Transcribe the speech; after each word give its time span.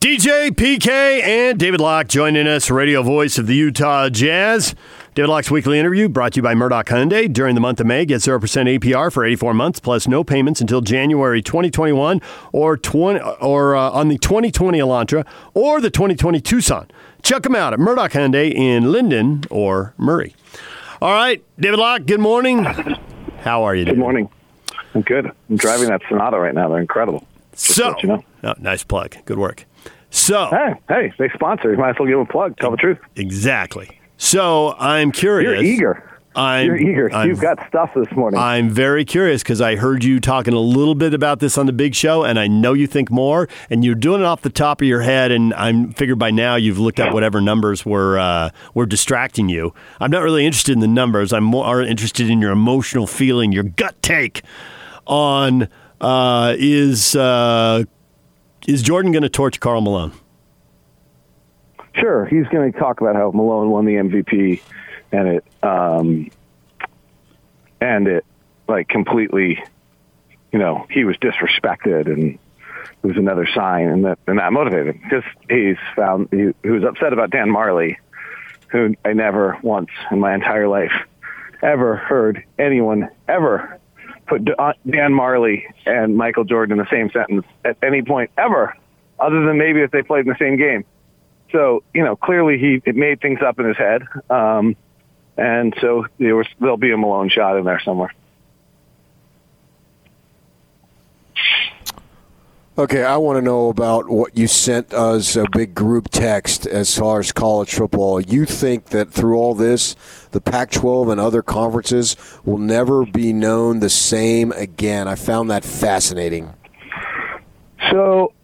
DJ, 0.00 0.48
PK, 0.52 0.88
and 0.88 1.58
David 1.58 1.78
Locke 1.78 2.08
joining 2.08 2.46
us, 2.46 2.70
radio 2.70 3.02
voice 3.02 3.36
of 3.36 3.46
the 3.46 3.54
Utah 3.54 4.08
Jazz. 4.08 4.74
David 5.14 5.28
Locke's 5.28 5.50
weekly 5.50 5.78
interview 5.78 6.08
brought 6.08 6.32
to 6.32 6.36
you 6.38 6.42
by 6.42 6.54
Murdock 6.54 6.86
Hyundai. 6.86 7.30
During 7.30 7.54
the 7.54 7.60
month 7.60 7.80
of 7.80 7.86
May, 7.86 8.06
get 8.06 8.22
0% 8.22 8.40
APR 8.40 9.12
for 9.12 9.26
84 9.26 9.52
months 9.52 9.78
plus 9.78 10.08
no 10.08 10.24
payments 10.24 10.62
until 10.62 10.80
January 10.80 11.42
2021 11.42 12.22
or 12.50 12.78
20, 12.78 13.20
or 13.42 13.76
uh, 13.76 13.90
on 13.90 14.08
the 14.08 14.16
2020 14.16 14.78
Elantra 14.78 15.26
or 15.52 15.82
the 15.82 15.90
2020 15.90 16.40
Tucson. 16.40 16.88
Check 17.22 17.42
them 17.42 17.54
out 17.54 17.74
at 17.74 17.78
Murdock 17.78 18.12
Hyundai 18.12 18.50
in 18.54 18.90
Lindon 18.90 19.44
or 19.50 19.92
Murray. 19.98 20.34
All 21.02 21.12
right, 21.12 21.44
David 21.58 21.78
Locke, 21.78 22.06
good 22.06 22.20
morning. 22.20 22.64
How 23.40 23.64
are 23.64 23.74
you? 23.74 23.84
Good 23.84 23.98
morning. 23.98 24.30
I'm 24.94 25.02
good. 25.02 25.30
I'm 25.50 25.56
driving 25.56 25.88
that 25.88 26.00
Sonata 26.08 26.38
right 26.38 26.54
now. 26.54 26.70
They're 26.70 26.80
incredible. 26.80 27.26
Just 27.52 27.74
so, 27.74 27.94
you 28.00 28.08
know. 28.08 28.24
oh, 28.44 28.54
nice 28.58 28.82
plug. 28.82 29.14
Good 29.26 29.38
work. 29.38 29.66
So, 30.10 30.46
hey, 30.50 30.74
hey, 30.88 31.12
they 31.18 31.28
sponsor. 31.30 31.70
You 31.70 31.78
might 31.78 31.90
as 31.90 31.96
well 31.98 32.08
give 32.08 32.18
them 32.18 32.26
a 32.28 32.30
plug. 32.30 32.56
Tell 32.58 32.70
the 32.70 32.76
truth. 32.76 32.98
Exactly. 33.16 34.00
So 34.16 34.74
I'm 34.78 35.12
curious. 35.12 35.62
You're 35.62 35.62
eager. 35.62 36.10
I'm, 36.34 36.66
You're 36.66 36.76
eager. 36.76 37.12
I'm, 37.12 37.28
You've 37.28 37.40
got 37.40 37.58
stuff 37.66 37.90
this 37.94 38.10
morning. 38.12 38.38
I'm 38.38 38.70
very 38.70 39.04
curious 39.04 39.42
because 39.42 39.60
I 39.60 39.74
heard 39.74 40.04
you 40.04 40.20
talking 40.20 40.54
a 40.54 40.60
little 40.60 40.94
bit 40.94 41.12
about 41.12 41.40
this 41.40 41.58
on 41.58 41.66
the 41.66 41.72
big 41.72 41.94
show, 41.94 42.22
and 42.22 42.38
I 42.38 42.46
know 42.46 42.72
you 42.72 42.86
think 42.86 43.10
more, 43.10 43.48
and 43.68 43.84
you're 43.84 43.96
doing 43.96 44.20
it 44.20 44.24
off 44.24 44.42
the 44.42 44.50
top 44.50 44.80
of 44.80 44.86
your 44.86 45.00
head. 45.00 45.32
And 45.32 45.52
I'm 45.54 45.92
figured 45.92 46.20
by 46.20 46.30
now 46.30 46.54
you've 46.54 46.78
looked 46.78 47.00
up 47.00 47.12
whatever 47.12 47.40
numbers 47.40 47.84
were 47.84 48.18
uh, 48.18 48.50
were 48.74 48.86
distracting 48.86 49.48
you. 49.48 49.74
I'm 49.98 50.12
not 50.12 50.22
really 50.22 50.46
interested 50.46 50.72
in 50.72 50.80
the 50.80 50.86
numbers. 50.88 51.32
I'm 51.32 51.42
more 51.44 51.82
interested 51.82 52.30
in 52.30 52.40
your 52.40 52.52
emotional 52.52 53.08
feeling, 53.08 53.50
your 53.50 53.64
gut 53.64 54.00
take 54.00 54.42
on 55.08 55.68
uh, 56.00 56.54
is 56.56 57.16
uh, 57.16 57.82
is 58.70 58.82
Jordan 58.82 59.10
going 59.10 59.24
to 59.24 59.28
torch 59.28 59.58
Karl 59.58 59.80
Malone? 59.80 60.12
Sure, 61.94 62.24
he's 62.24 62.46
going 62.46 62.72
to 62.72 62.78
talk 62.78 63.00
about 63.00 63.16
how 63.16 63.32
Malone 63.32 63.68
won 63.68 63.84
the 63.84 63.94
MVP, 63.94 64.62
and 65.10 65.28
it 65.28 65.44
um, 65.62 66.30
and 67.80 68.06
it 68.06 68.24
like 68.68 68.88
completely, 68.88 69.62
you 70.52 70.58
know, 70.60 70.86
he 70.88 71.02
was 71.02 71.16
disrespected, 71.16 72.06
and 72.06 72.34
it 72.34 73.06
was 73.06 73.16
another 73.16 73.48
sign, 73.52 73.88
and 73.88 74.04
that 74.04 74.18
and 74.28 74.38
that 74.38 74.52
motivated 74.52 74.94
him 74.94 75.02
because 75.02 75.24
he's 75.48 75.76
found 75.96 76.28
he, 76.30 76.52
he 76.62 76.70
was 76.70 76.84
upset 76.84 77.12
about 77.12 77.30
Dan 77.30 77.48
Majerle, 77.48 77.96
who 78.68 78.94
I 79.04 79.12
never 79.12 79.58
once 79.62 79.90
in 80.12 80.20
my 80.20 80.32
entire 80.32 80.68
life 80.68 80.92
ever 81.60 81.96
heard 81.96 82.44
anyone 82.56 83.10
ever 83.26 83.79
put 84.30 84.48
uh, 84.58 84.72
Dan 84.88 85.12
Majerle 85.12 85.62
and 85.84 86.16
Michael 86.16 86.44
Jordan 86.44 86.78
in 86.78 86.84
the 86.84 86.90
same 86.90 87.10
sentence 87.10 87.44
at 87.64 87.76
any 87.82 88.02
point 88.02 88.30
ever, 88.38 88.76
other 89.18 89.44
than 89.44 89.58
maybe 89.58 89.80
if 89.80 89.90
they 89.90 90.02
played 90.02 90.26
in 90.26 90.28
the 90.28 90.38
same 90.38 90.56
game. 90.56 90.84
So 91.52 91.82
you 91.92 92.04
know, 92.04 92.16
clearly 92.16 92.58
he 92.58 92.80
made 92.92 93.20
things 93.20 93.40
up 93.44 93.58
in 93.58 93.66
his 93.66 93.76
head, 93.76 94.02
um, 94.30 94.76
and 95.36 95.74
so 95.80 96.06
there 96.18 96.36
was 96.36 96.46
there'll 96.60 96.76
be 96.76 96.92
a 96.92 96.96
Malone 96.96 97.28
shot 97.28 97.58
in 97.58 97.64
there 97.64 97.80
somewhere. 97.84 98.14
Okay, 102.78 103.02
I 103.02 103.16
want 103.16 103.36
to 103.36 103.42
know 103.42 103.68
about 103.68 104.08
what 104.08 104.38
you 104.38 104.46
sent 104.46 104.94
us 104.94 105.34
a 105.34 105.44
big 105.52 105.74
group 105.74 106.08
text 106.08 106.66
as 106.66 106.96
far 106.96 107.18
as 107.18 107.32
college 107.32 107.74
football. 107.74 108.20
You 108.20 108.46
think 108.46 108.86
that 108.86 109.10
through 109.10 109.36
all 109.36 109.56
this, 109.56 109.96
the 110.30 110.40
Pac 110.40 110.70
12 110.70 111.08
and 111.08 111.20
other 111.20 111.42
conferences 111.42 112.16
will 112.44 112.58
never 112.58 113.04
be 113.04 113.32
known 113.32 113.80
the 113.80 113.90
same 113.90 114.52
again. 114.52 115.08
I 115.08 115.16
found 115.16 115.50
that 115.50 115.64
fascinating. 115.64 116.54
So 117.90 118.34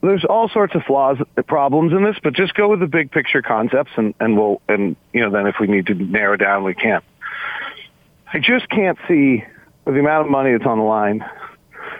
there's 0.00 0.24
all 0.24 0.48
sorts 0.48 0.74
of 0.74 0.82
flaws, 0.82 1.18
problems 1.46 1.92
in 1.92 2.02
this, 2.02 2.16
but 2.20 2.34
just 2.34 2.54
go 2.54 2.68
with 2.68 2.80
the 2.80 2.88
big 2.88 3.12
picture 3.12 3.42
concepts 3.42 3.92
and, 3.96 4.12
and 4.18 4.36
we'll, 4.36 4.60
and, 4.68 4.96
you 5.12 5.20
know, 5.20 5.30
then 5.30 5.46
if 5.46 5.54
we 5.60 5.68
need 5.68 5.86
to 5.86 5.94
narrow 5.94 6.36
down, 6.36 6.64
we 6.64 6.74
can. 6.74 7.00
I 8.32 8.40
just 8.40 8.68
can't 8.68 8.98
see 9.06 9.44
with 9.84 9.94
the 9.94 10.00
amount 10.00 10.26
of 10.26 10.32
money 10.32 10.50
that's 10.50 10.66
on 10.66 10.78
the 10.78 10.84
line 10.84 11.24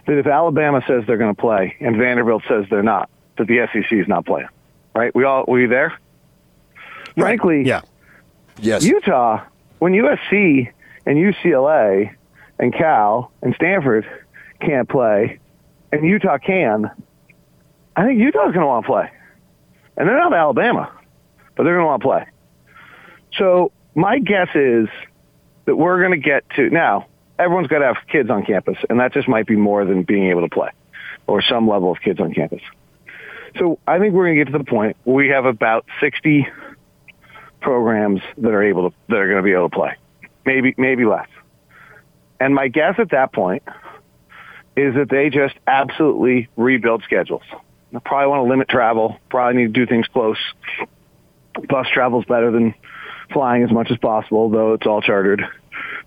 that 0.07 0.19
if 0.19 0.27
Alabama 0.27 0.83
says 0.87 1.05
they're 1.07 1.17
going 1.17 1.35
to 1.35 1.41
play 1.41 1.77
and 1.81 1.97
Vanderbilt 1.97 2.43
says 2.49 2.67
they're 2.71 2.83
not, 2.83 3.09
that 3.39 3.47
the 3.47 3.67
SEC 3.73 3.93
is 3.93 4.09
not 4.09 4.27
playing. 4.27 4.49
Right? 4.95 5.15
We 5.15 5.25
all 5.25 5.45
you 5.59 5.69
there? 5.69 5.99
Right. 7.17 7.39
Frankly, 7.39 7.63
yeah, 7.65 7.83
yes. 8.59 8.85
Utah, 8.85 9.45
when 9.79 9.93
USC 9.93 10.71
and 11.07 11.17
UCLA 11.17 12.15
and 12.59 12.75
Cal 12.75 13.33
and 13.43 13.55
Stanford 13.55 14.07
can't 14.61 14.89
play, 14.89 15.39
and 15.93 16.05
Utah 16.07 16.39
can, 16.39 16.91
I 17.95 18.07
think 18.07 18.19
Utah's 18.19 18.53
going 18.53 18.61
to 18.61 18.67
want 18.67 18.85
to 18.85 18.91
play, 18.91 19.11
and 19.97 20.09
they're 20.09 20.19
not 20.19 20.33
Alabama, 20.33 20.91
but 21.57 21.65
they're 21.65 21.75
going 21.75 21.85
to 21.85 21.87
want 21.87 22.03
to 22.03 22.09
play. 22.09 22.27
So 23.39 23.73
my 23.95 24.19
guess 24.19 24.49
is 24.55 24.89
that 25.65 25.77
we're 25.77 26.01
going 26.01 26.13
to 26.13 26.29
get 26.29 26.49
to 26.57 26.71
now 26.71 27.07
everyone's 27.43 27.69
got 27.69 27.81
to 27.81 27.87
have 27.87 27.97
kids 28.09 28.31
on 28.31 28.45
campus, 28.45 28.79
and 28.89 29.01
that 29.01 29.13
just 29.13 29.29
might 29.29 29.47
be 29.47 29.57
more 29.57 29.85
than 29.85 30.03
being 30.03 30.31
able 30.31 30.43
to 30.43 30.49
play 30.49 30.71
or 31.27 31.43
some 31.43 31.69
level 31.69 31.93
of 31.93 32.01
kids 32.01 32.21
on 32.21 32.33
campus. 32.35 32.63
So 33.59 33.79
I 33.87 33.99
think 33.99 34.15
we're 34.15 34.27
going 34.27 34.39
to 34.39 34.45
get 34.45 34.53
to 34.53 34.59
the 34.59 34.65
point 34.65 34.97
where 35.05 35.17
we 35.17 35.29
have 35.29 35.45
about 35.45 35.85
60 36.01 36.49
programs 37.61 38.21
that 38.39 38.53
are 38.53 38.63
able 38.63 38.91
to, 38.91 38.97
that 39.09 39.17
are 39.17 39.27
going 39.27 39.39
to 39.39 39.43
be 39.43 39.53
able 39.53 39.71
to 39.71 39.77
play, 39.77 39.97
maybe, 40.45 40.75
maybe 40.77 41.05
less. 41.05 41.29
And 42.41 42.55
my 42.55 42.69
guess 42.69 42.95
at 42.99 43.11
that 43.11 43.33
point 43.33 43.63
is 44.77 44.95
that 44.95 45.09
they 45.11 45.31
just 45.31 45.55
absolutely 45.67 46.49
rebuild 46.57 47.03
schedules. 47.05 47.43
They 47.93 47.99
probably 48.01 48.29
want 48.29 48.47
to 48.47 48.51
limit 48.51 48.69
travel, 48.69 49.19
probably 49.29 49.63
need 49.63 49.75
to 49.75 49.81
do 49.81 49.87
things 49.87 50.07
close. 50.09 50.39
Bus 51.69 51.87
travel 51.93 52.21
is 52.21 52.27
better 52.27 52.51
than 52.51 52.75
flying 53.33 53.63
as 53.63 53.71
much 53.71 53.91
as 53.91 53.99
possible, 53.99 54.49
though 54.49 54.73
it's 54.73 54.87
all 54.87 55.03
chartered 55.03 55.45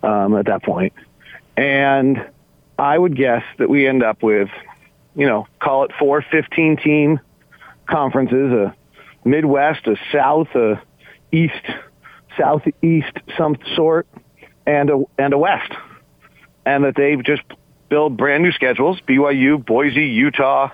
um, 0.02 0.36
at 0.36 0.48
that 0.48 0.64
point. 0.64 0.94
And 1.58 2.26
I 2.78 2.98
would 2.98 3.16
guess 3.16 3.44
that 3.58 3.70
we 3.70 3.88
end 3.88 4.04
up 4.04 4.22
with, 4.22 4.50
you 5.16 5.26
know, 5.26 5.48
call 5.60 5.86
it 5.86 5.92
four 5.98 6.22
15 6.22 6.78
team 6.78 7.20
conferences, 7.90 8.52
a 8.52 8.76
Midwest, 9.24 9.88
a 9.88 9.96
South, 10.12 10.50
a 10.56 10.82
East, 11.32 11.54
Southeast, 12.38 13.12
some 13.38 13.58
sort, 13.76 14.08
and 14.66 14.90
a, 14.90 15.04
and 15.18 15.34
a 15.34 15.38
West. 15.38 15.72
And 16.66 16.84
that 16.84 16.96
they 16.96 17.16
just 17.18 17.44
build 17.90 18.18
brand 18.18 18.44
new 18.44 18.52
schedules, 18.52 19.00
BYU, 19.08 19.64
Boise, 19.64 20.06
Utah, 20.06 20.72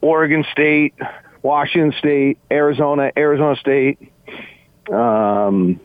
Oregon 0.00 0.44
State, 0.50 0.94
Washington 1.42 1.92
State, 1.98 2.38
Arizona, 2.50 3.12
Arizona 3.16 3.56
State, 3.56 3.98
um, 4.90 5.80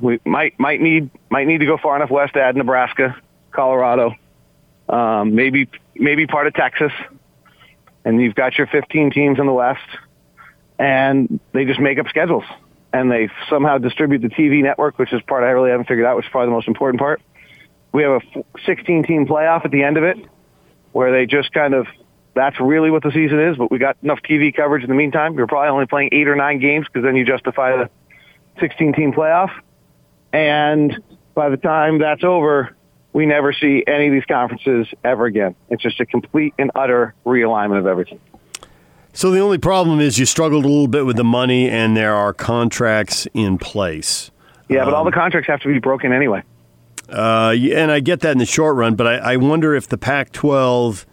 we 0.00 0.20
might 0.24 0.58
might 0.58 0.80
need 0.80 1.10
might 1.30 1.46
need 1.46 1.58
to 1.58 1.66
go 1.66 1.76
far 1.76 1.96
enough 1.96 2.10
west 2.10 2.34
to 2.34 2.40
add 2.40 2.56
Nebraska, 2.56 3.16
Colorado, 3.58 4.14
um, 4.88 5.34
maybe 5.34 5.68
maybe 5.96 6.28
part 6.28 6.46
of 6.46 6.54
Texas, 6.54 6.92
and 8.04 8.22
you've 8.22 8.36
got 8.36 8.56
your 8.56 8.68
15 8.68 9.10
teams 9.10 9.40
in 9.40 9.46
the 9.46 9.52
West, 9.52 9.80
and 10.78 11.40
they 11.52 11.64
just 11.64 11.80
make 11.80 11.98
up 11.98 12.06
schedules 12.08 12.44
and 12.92 13.10
they 13.10 13.28
somehow 13.50 13.78
distribute 13.78 14.22
the 14.22 14.28
TV 14.28 14.62
network, 14.62 14.96
which 14.98 15.12
is 15.12 15.20
part 15.22 15.42
I 15.42 15.48
really 15.48 15.70
haven't 15.70 15.88
figured 15.88 16.06
out, 16.06 16.16
which 16.16 16.26
is 16.26 16.30
probably 16.30 16.46
the 16.46 16.52
most 16.52 16.68
important 16.68 17.00
part. 17.00 17.20
We 17.92 18.02
have 18.04 18.22
a 18.22 18.44
16 18.64 19.02
team 19.04 19.26
playoff 19.26 19.64
at 19.64 19.72
the 19.72 19.82
end 19.82 19.96
of 19.96 20.04
it, 20.04 20.18
where 20.92 21.10
they 21.10 21.26
just 21.26 21.52
kind 21.52 21.74
of 21.74 21.86
that's 22.34 22.60
really 22.60 22.90
what 22.90 23.02
the 23.02 23.10
season 23.10 23.40
is. 23.40 23.56
But 23.56 23.72
we 23.72 23.78
got 23.78 23.96
enough 24.02 24.20
TV 24.22 24.54
coverage 24.54 24.84
in 24.84 24.88
the 24.88 24.94
meantime. 24.94 25.34
You're 25.34 25.48
probably 25.48 25.70
only 25.70 25.86
playing 25.86 26.10
eight 26.12 26.28
or 26.28 26.36
nine 26.36 26.60
games 26.60 26.86
because 26.86 27.04
then 27.04 27.16
you 27.16 27.24
justify 27.24 27.76
the 27.76 27.90
16 28.60 28.92
team 28.92 29.12
playoff. 29.12 29.50
And 30.32 31.02
by 31.34 31.48
the 31.48 31.56
time 31.56 31.98
that's 31.98 32.22
over, 32.22 32.76
we 33.12 33.26
never 33.26 33.52
see 33.52 33.84
any 33.86 34.06
of 34.06 34.12
these 34.12 34.24
conferences 34.24 34.86
ever 35.04 35.26
again. 35.26 35.54
It's 35.70 35.82
just 35.82 36.00
a 36.00 36.06
complete 36.06 36.54
and 36.58 36.70
utter 36.74 37.14
realignment 37.24 37.78
of 37.78 37.86
everything. 37.86 38.20
So 39.12 39.30
the 39.30 39.40
only 39.40 39.58
problem 39.58 40.00
is 40.00 40.18
you 40.18 40.26
struggled 40.26 40.64
a 40.64 40.68
little 40.68 40.86
bit 40.86 41.04
with 41.04 41.16
the 41.16 41.24
money, 41.24 41.68
and 41.68 41.96
there 41.96 42.14
are 42.14 42.32
contracts 42.32 43.26
in 43.34 43.58
place. 43.58 44.30
Yeah, 44.68 44.84
but 44.84 44.90
um, 44.90 44.94
all 44.94 45.04
the 45.04 45.08
um, 45.08 45.14
contracts 45.14 45.48
have 45.48 45.60
to 45.62 45.68
be 45.68 45.78
broken 45.78 46.12
anyway. 46.12 46.42
Uh, 47.08 47.54
and 47.72 47.90
I 47.90 48.00
get 48.00 48.20
that 48.20 48.32
in 48.32 48.38
the 48.38 48.46
short 48.46 48.76
run, 48.76 48.94
but 48.94 49.06
I, 49.06 49.32
I 49.32 49.36
wonder 49.36 49.74
if 49.74 49.88
the 49.88 49.98
Pac-12. 49.98 51.06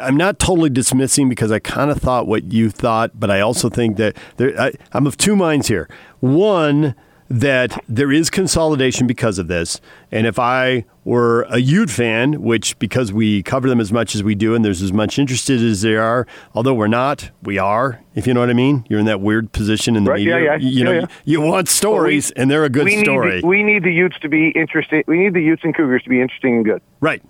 I'm 0.00 0.16
not 0.16 0.38
totally 0.38 0.70
dismissing 0.70 1.28
because 1.28 1.50
I 1.50 1.58
kind 1.58 1.90
of 1.90 1.98
thought 1.98 2.28
what 2.28 2.52
you 2.52 2.70
thought, 2.70 3.18
but 3.18 3.28
I 3.28 3.40
also 3.40 3.68
think 3.68 3.96
that 3.96 4.16
there, 4.36 4.58
I, 4.58 4.72
I'm 4.92 5.04
of 5.04 5.16
two 5.16 5.34
minds 5.34 5.66
here. 5.66 5.88
One 6.20 6.94
that 7.30 7.82
there 7.88 8.10
is 8.10 8.28
consolidation 8.28 9.06
because 9.06 9.38
of 9.38 9.46
this. 9.46 9.80
And 10.10 10.26
if 10.26 10.36
I 10.36 10.84
were 11.04 11.42
a 11.42 11.58
Ute 11.58 11.88
fan, 11.88 12.42
which 12.42 12.76
because 12.80 13.12
we 13.12 13.40
cover 13.44 13.68
them 13.68 13.80
as 13.80 13.92
much 13.92 14.16
as 14.16 14.22
we 14.24 14.34
do 14.34 14.54
and 14.56 14.64
there's 14.64 14.82
as 14.82 14.92
much 14.92 15.16
interested 15.16 15.62
as 15.62 15.82
they 15.82 15.94
are, 15.94 16.26
although 16.54 16.74
we're 16.74 16.88
not, 16.88 17.30
we 17.42 17.56
are, 17.56 18.02
if 18.16 18.26
you 18.26 18.34
know 18.34 18.40
what 18.40 18.50
I 18.50 18.54
mean. 18.54 18.84
You're 18.90 18.98
in 18.98 19.06
that 19.06 19.20
weird 19.20 19.52
position 19.52 19.94
in 19.94 20.02
the 20.02 20.10
Right, 20.10 20.18
media. 20.18 20.40
yeah, 20.42 20.56
yeah, 20.56 20.68
You 20.70 20.84
know, 20.84 20.92
yeah, 20.92 21.06
you 21.24 21.40
want 21.40 21.68
stories 21.68 22.32
and 22.32 22.50
they're 22.50 22.64
a 22.64 22.68
good 22.68 22.84
we 22.84 23.00
story. 23.04 23.36
Need 23.36 23.44
the, 23.44 23.46
we 23.46 23.62
need 23.62 23.84
the 23.84 23.92
Utes 23.92 24.18
to 24.22 24.28
be 24.28 24.48
interesting. 24.56 25.04
We 25.06 25.18
need 25.18 25.32
the 25.32 25.42
Utes 25.42 25.62
and 25.62 25.72
Cougars 25.74 26.02
to 26.02 26.08
be 26.10 26.20
interesting 26.20 26.56
and 26.56 26.64
good. 26.64 26.82
Right. 27.00 27.22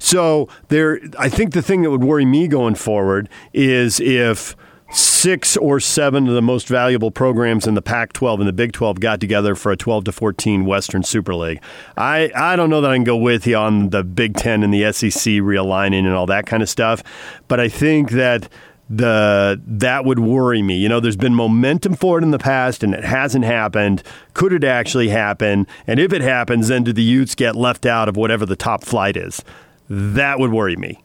So 0.00 0.48
there, 0.66 0.98
I 1.16 1.28
think 1.28 1.52
the 1.52 1.62
thing 1.62 1.82
that 1.82 1.90
would 1.92 2.02
worry 2.02 2.24
me 2.24 2.48
going 2.48 2.74
forward 2.74 3.28
is 3.52 4.00
if 4.00 4.56
six 4.94 5.56
or 5.56 5.80
seven 5.80 6.28
of 6.28 6.34
the 6.34 6.42
most 6.42 6.68
valuable 6.68 7.10
programs 7.10 7.66
in 7.66 7.74
the 7.74 7.82
Pac-12 7.82 8.40
and 8.40 8.48
the 8.48 8.52
Big 8.52 8.72
12 8.72 9.00
got 9.00 9.20
together 9.20 9.54
for 9.54 9.72
a 9.72 9.76
12 9.76 10.04
to 10.04 10.12
14 10.12 10.64
Western 10.64 11.02
Super 11.02 11.34
League. 11.34 11.60
I, 11.96 12.30
I 12.34 12.56
don't 12.56 12.70
know 12.70 12.80
that 12.80 12.90
I 12.90 12.96
can 12.96 13.04
go 13.04 13.16
with 13.16 13.46
you 13.46 13.56
on 13.56 13.90
the 13.90 14.04
Big 14.04 14.36
10 14.36 14.62
and 14.62 14.72
the 14.72 14.92
SEC 14.92 15.34
realigning 15.34 16.04
and 16.04 16.14
all 16.14 16.26
that 16.26 16.46
kind 16.46 16.62
of 16.62 16.68
stuff, 16.68 17.02
but 17.48 17.58
I 17.58 17.68
think 17.68 18.10
that 18.12 18.48
the 18.90 19.60
that 19.66 20.04
would 20.04 20.18
worry 20.18 20.62
me. 20.62 20.76
You 20.76 20.90
know, 20.90 21.00
there's 21.00 21.16
been 21.16 21.34
momentum 21.34 21.94
for 21.94 22.18
it 22.18 22.22
in 22.22 22.32
the 22.32 22.38
past 22.38 22.82
and 22.82 22.94
it 22.94 23.02
hasn't 23.02 23.44
happened. 23.44 24.02
Could 24.34 24.52
it 24.52 24.62
actually 24.62 25.08
happen? 25.08 25.66
And 25.86 25.98
if 25.98 26.12
it 26.12 26.20
happens, 26.20 26.68
then 26.68 26.84
do 26.84 26.92
the 26.92 27.02
Utes 27.02 27.34
get 27.34 27.56
left 27.56 27.86
out 27.86 28.08
of 28.08 28.16
whatever 28.16 28.44
the 28.44 28.56
top 28.56 28.84
flight 28.84 29.16
is? 29.16 29.42
That 29.88 30.38
would 30.38 30.52
worry 30.52 30.76
me. 30.76 31.02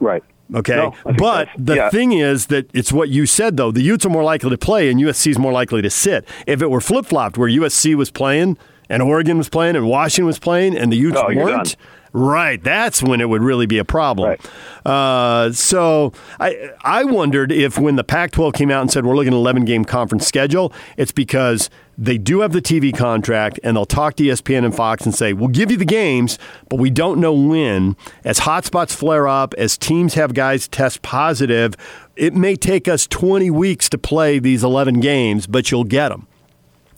Right. 0.00 0.24
Okay. 0.54 0.76
No, 0.76 0.94
but 1.18 1.48
the 1.58 1.74
yeah. 1.76 1.90
thing 1.90 2.12
is 2.12 2.46
that 2.46 2.70
it's 2.74 2.92
what 2.92 3.08
you 3.08 3.26
said, 3.26 3.56
though. 3.56 3.70
The 3.72 3.82
Utes 3.82 4.06
are 4.06 4.10
more 4.10 4.22
likely 4.24 4.50
to 4.50 4.58
play 4.58 4.88
and 4.90 5.00
USC 5.00 5.28
is 5.28 5.38
more 5.38 5.52
likely 5.52 5.82
to 5.82 5.90
sit. 5.90 6.26
If 6.46 6.62
it 6.62 6.70
were 6.70 6.80
flip 6.80 7.06
flopped, 7.06 7.36
where 7.36 7.48
USC 7.48 7.94
was 7.94 8.10
playing 8.10 8.56
and 8.88 9.02
Oregon 9.02 9.38
was 9.38 9.48
playing 9.48 9.76
and 9.76 9.88
Washington 9.88 10.26
was 10.26 10.38
playing 10.38 10.76
and 10.76 10.92
the 10.92 10.96
Utes 10.96 11.18
Oh, 11.18 11.34
weren't. 11.34 11.76
Right, 12.16 12.62
that's 12.62 13.02
when 13.02 13.20
it 13.20 13.28
would 13.28 13.42
really 13.42 13.66
be 13.66 13.78
a 13.78 13.84
problem. 13.84 14.36
Uh, 14.84 15.52
so 15.52 16.12
I, 16.40 16.70
I 16.82 17.04
wondered 17.04 17.52
if 17.52 17.78
when 17.78 17.96
the 17.96 18.04
Pac 18.04 18.30
12 18.30 18.54
came 18.54 18.70
out 18.70 18.80
and 18.80 18.90
said 18.90 19.04
we're 19.04 19.14
looking 19.16 19.32
at 19.32 19.36
an 19.36 19.40
11 19.40 19.64
game 19.66 19.84
conference 19.84 20.26
schedule, 20.26 20.72
it's 20.96 21.12
because 21.12 21.68
they 21.98 22.18
do 22.18 22.40
have 22.40 22.52
the 22.52 22.62
TV 22.62 22.96
contract 22.96 23.60
and 23.62 23.76
they'll 23.76 23.84
talk 23.86 24.14
to 24.16 24.22
ESPN 24.24 24.64
and 24.64 24.74
Fox 24.74 25.04
and 25.04 25.14
say, 25.14 25.32
we'll 25.32 25.48
give 25.48 25.70
you 25.70 25.76
the 25.76 25.84
games, 25.84 26.38
but 26.68 26.78
we 26.78 26.88
don't 26.90 27.20
know 27.20 27.34
when. 27.34 27.96
As 28.24 28.40
hotspots 28.40 28.94
flare 28.94 29.28
up, 29.28 29.54
as 29.54 29.76
teams 29.76 30.14
have 30.14 30.32
guys 30.34 30.68
test 30.68 31.02
positive, 31.02 31.74
it 32.16 32.34
may 32.34 32.56
take 32.56 32.88
us 32.88 33.06
20 33.06 33.50
weeks 33.50 33.88
to 33.90 33.98
play 33.98 34.38
these 34.38 34.64
11 34.64 35.00
games, 35.00 35.46
but 35.46 35.70
you'll 35.70 35.84
get 35.84 36.08
them. 36.10 36.26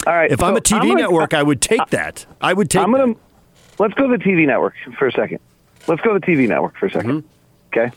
All 0.06 0.14
right. 0.14 0.30
If 0.30 0.42
I'm 0.42 0.56
a 0.56 0.60
TV 0.60 0.80
gonna- 0.82 0.94
network, 0.94 1.34
I 1.34 1.42
would 1.42 1.60
take 1.60 1.86
that. 1.90 2.24
I 2.40 2.52
would 2.52 2.70
take 2.70 2.82
I'm 2.82 2.92
gonna 2.92 3.08
that. 3.08 3.16
Let's 3.78 3.94
go 3.94 4.08
to 4.08 4.16
the 4.16 4.22
TV 4.24 4.46
network 4.46 4.74
for 4.98 5.06
a 5.06 5.12
second. 5.12 5.40
Let's 5.86 6.00
go 6.02 6.12
to 6.14 6.18
the 6.20 6.26
TV 6.26 6.48
network 6.48 6.76
for 6.76 6.86
a 6.86 6.90
2nd 6.90 7.02
Mm-hmm. 7.22 7.26
Okay. 7.78 7.90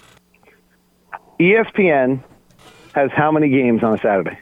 ESPN 1.40 2.22
has 2.94 3.10
how 3.12 3.32
many 3.32 3.50
games 3.50 3.84
on 3.84 3.94
a 3.94 3.98
Saturday? 3.98 4.38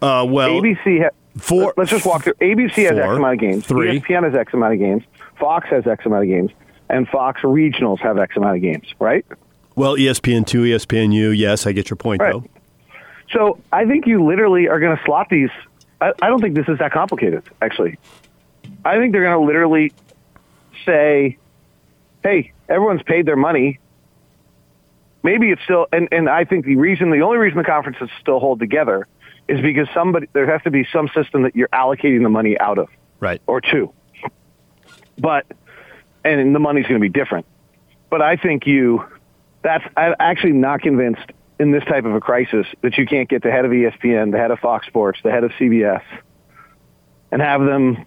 Uh, 0.00 0.24
well, 0.28 0.50
ABC. 0.50 1.08
Four- 1.38 1.72
Let's 1.76 1.90
just 1.90 2.04
walk 2.06 2.24
through. 2.24 2.34
ABC 2.34 2.88
has 2.88 2.98
X 2.98 3.08
amount 3.16 3.34
of 3.34 3.40
games. 3.40 3.66
Three. 3.66 4.00
ESPN 4.00 4.24
has 4.24 4.34
X 4.34 4.52
amount 4.52 4.74
of 4.74 4.78
games. 4.78 5.02
Fox 5.38 5.68
has 5.70 5.86
X 5.86 6.04
amount 6.04 6.24
of 6.24 6.28
games, 6.28 6.50
and 6.90 7.08
Fox 7.08 7.40
regionals 7.40 8.00
have 8.00 8.18
X 8.18 8.36
amount 8.36 8.56
of 8.56 8.62
games. 8.62 8.86
Right. 8.98 9.24
well, 9.74 9.96
E 9.96 10.02
ESPN2, 10.06 10.74
ESPN 10.74 11.12
U. 11.14 11.30
yes, 11.30 11.66
I 11.66 11.72
get 11.72 11.88
your 11.90 11.96
point, 11.96 12.20
Right. 12.20 12.32
though. 12.32 12.44
So 13.30 13.58
I 13.72 13.86
think 13.86 14.06
you 14.06 14.22
literally 14.24 14.68
are 14.68 14.78
going 14.78 14.94
to 14.96 15.02
slot 15.04 15.30
these. 15.30 15.48
I, 16.02 16.12
I 16.20 16.28
don't 16.28 16.40
think 16.42 16.54
this 16.54 16.68
is 16.68 16.78
that 16.80 16.92
complicated, 16.92 17.42
actually. 17.62 17.96
I 18.84 18.98
think 18.98 19.12
they're 19.12 19.22
going 19.24 19.40
to 19.40 19.46
literally 19.46 19.92
say, 20.84 21.36
"Hey, 22.22 22.52
everyone's 22.68 23.02
paid 23.02 23.26
their 23.26 23.36
money. 23.36 23.78
Maybe 25.22 25.50
it's 25.50 25.62
still." 25.62 25.86
And 25.92 26.08
and 26.12 26.28
I 26.28 26.44
think 26.44 26.64
the 26.64 26.76
reason, 26.76 27.10
the 27.10 27.20
only 27.22 27.38
reason 27.38 27.58
the 27.58 27.64
conferences 27.64 28.08
still 28.20 28.40
hold 28.40 28.60
together, 28.60 29.06
is 29.48 29.60
because 29.60 29.88
somebody 29.94 30.28
there 30.32 30.46
has 30.50 30.62
to 30.62 30.70
be 30.70 30.86
some 30.92 31.08
system 31.14 31.42
that 31.42 31.54
you're 31.56 31.68
allocating 31.68 32.22
the 32.22 32.28
money 32.28 32.58
out 32.58 32.78
of, 32.78 32.88
Right. 33.20 33.40
or 33.46 33.60
two. 33.60 33.92
But 35.18 35.46
and 36.24 36.54
the 36.54 36.58
money's 36.60 36.86
going 36.86 37.00
to 37.00 37.04
be 37.04 37.08
different. 37.08 37.46
But 38.10 38.22
I 38.22 38.36
think 38.36 38.66
you. 38.66 39.04
That's 39.62 39.84
I'm 39.96 40.14
actually 40.18 40.54
not 40.54 40.80
convinced 40.80 41.30
in 41.60 41.70
this 41.70 41.84
type 41.84 42.04
of 42.04 42.14
a 42.14 42.20
crisis 42.20 42.66
that 42.80 42.98
you 42.98 43.06
can't 43.06 43.28
get 43.28 43.42
the 43.44 43.50
head 43.52 43.64
of 43.64 43.70
ESPN, 43.70 44.32
the 44.32 44.38
head 44.38 44.50
of 44.50 44.58
Fox 44.58 44.86
Sports, 44.88 45.20
the 45.22 45.30
head 45.30 45.44
of 45.44 45.52
CBS, 45.52 46.02
and 47.30 47.40
have 47.40 47.60
them 47.64 48.04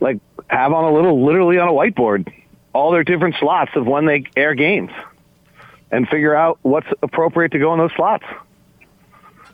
like 0.00 0.18
have 0.48 0.72
on 0.72 0.84
a 0.84 0.92
little, 0.92 1.24
literally 1.24 1.58
on 1.58 1.68
a 1.68 1.72
whiteboard, 1.72 2.32
all 2.72 2.90
their 2.90 3.04
different 3.04 3.36
slots 3.38 3.72
of 3.74 3.86
when 3.86 4.06
they 4.06 4.24
air 4.36 4.54
games, 4.54 4.90
and 5.90 6.08
figure 6.08 6.34
out 6.34 6.58
what's 6.62 6.86
appropriate 7.02 7.52
to 7.52 7.58
go 7.58 7.72
in 7.72 7.78
those 7.78 7.92
slots. 7.94 8.24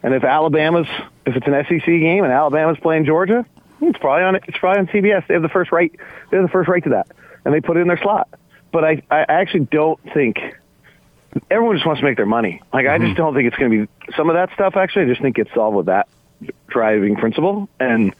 And 0.02 0.14
if 0.14 0.24
Alabama's, 0.24 0.86
if 1.24 1.36
it's 1.36 1.46
an 1.46 1.64
SEC 1.68 1.86
game 1.86 2.24
and 2.24 2.32
Alabama's 2.32 2.78
playing 2.78 3.06
Georgia, 3.06 3.44
it's 3.80 3.98
probably 3.98 4.24
on 4.24 4.36
it's 4.36 4.58
probably 4.58 4.80
on 4.80 4.86
CBS. 4.86 5.26
They 5.26 5.34
have 5.34 5.42
the 5.42 5.48
first 5.48 5.72
right. 5.72 5.92
They 6.30 6.36
have 6.36 6.46
the 6.46 6.52
first 6.52 6.68
right 6.68 6.82
to 6.84 6.90
that, 6.90 7.08
and 7.44 7.52
they 7.52 7.60
put 7.60 7.76
it 7.76 7.80
in 7.80 7.88
their 7.88 7.98
slot. 7.98 8.28
But 8.72 8.84
I, 8.84 9.02
I 9.10 9.24
actually 9.28 9.60
don't 9.60 10.00
think 10.12 10.38
everyone 11.50 11.76
just 11.76 11.86
wants 11.86 12.00
to 12.00 12.04
make 12.04 12.16
their 12.16 12.26
money. 12.26 12.62
Like 12.72 12.86
I 12.86 12.98
just 12.98 13.08
mm-hmm. 13.08 13.16
don't 13.16 13.34
think 13.34 13.48
it's 13.48 13.56
going 13.56 13.70
to 13.70 13.86
be 13.86 14.12
some 14.16 14.28
of 14.30 14.34
that 14.34 14.52
stuff. 14.54 14.76
Actually, 14.76 15.06
I 15.06 15.08
just 15.08 15.22
think 15.22 15.38
it's 15.38 15.52
solved 15.52 15.76
with 15.76 15.86
that 15.86 16.08
driving 16.68 17.16
principle. 17.16 17.68
And 17.80 18.14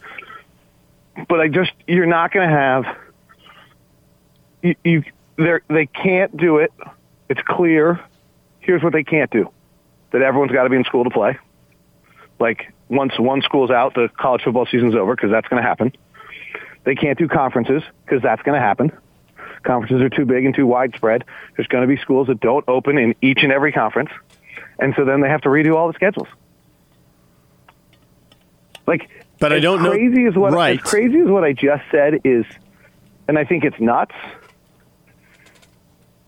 but 1.27 1.39
I 1.39 1.47
just 1.47 1.71
you're 1.87 2.05
not 2.05 2.31
going 2.31 2.47
to 2.47 2.55
have 2.55 2.85
you, 4.61 4.75
you 4.83 5.03
they 5.37 5.59
they 5.69 5.85
can't 5.85 6.35
do 6.35 6.57
it. 6.57 6.71
It's 7.29 7.41
clear. 7.45 7.99
Here's 8.59 8.83
what 8.83 8.93
they 8.93 9.03
can't 9.03 9.31
do: 9.31 9.51
that 10.11 10.21
everyone's 10.21 10.51
got 10.51 10.63
to 10.63 10.69
be 10.69 10.75
in 10.75 10.83
school 10.83 11.03
to 11.03 11.09
play. 11.09 11.37
Like 12.39 12.73
once 12.89 13.17
one 13.19 13.41
school's 13.41 13.71
out, 13.71 13.93
the 13.93 14.09
college 14.17 14.43
football 14.43 14.65
season's 14.65 14.95
over 14.95 15.15
because 15.15 15.31
that's 15.31 15.47
going 15.47 15.61
to 15.61 15.67
happen. 15.67 15.93
They 16.83 16.95
can't 16.95 17.17
do 17.17 17.27
conferences 17.27 17.83
because 18.05 18.21
that's 18.21 18.41
going 18.43 18.59
to 18.59 18.65
happen. 18.65 18.91
Conferences 19.63 20.01
are 20.01 20.09
too 20.09 20.25
big 20.25 20.45
and 20.45 20.55
too 20.55 20.65
widespread. 20.65 21.25
There's 21.55 21.67
going 21.67 21.87
to 21.87 21.87
be 21.87 21.99
schools 22.01 22.27
that 22.27 22.39
don't 22.39 22.63
open 22.67 22.97
in 22.97 23.15
each 23.21 23.39
and 23.43 23.51
every 23.51 23.71
conference, 23.71 24.11
and 24.79 24.93
so 24.95 25.03
then 25.03 25.21
they 25.21 25.29
have 25.29 25.41
to 25.41 25.49
redo 25.49 25.75
all 25.75 25.87
the 25.87 25.93
schedules. 25.93 26.27
Like, 28.85 29.09
But 29.39 29.53
I 29.53 29.59
don't 29.59 29.83
know- 29.83 29.91
crazy 29.91 30.25
as 30.25 30.35
what 30.35 30.53
right. 30.53 30.79
as 30.79 30.83
crazy 30.83 31.19
as 31.19 31.27
what 31.27 31.43
I 31.43 31.53
just 31.53 31.83
said 31.91 32.21
is, 32.23 32.45
and 33.27 33.37
I 33.37 33.43
think 33.43 33.63
it's 33.63 33.79
nuts. 33.79 34.15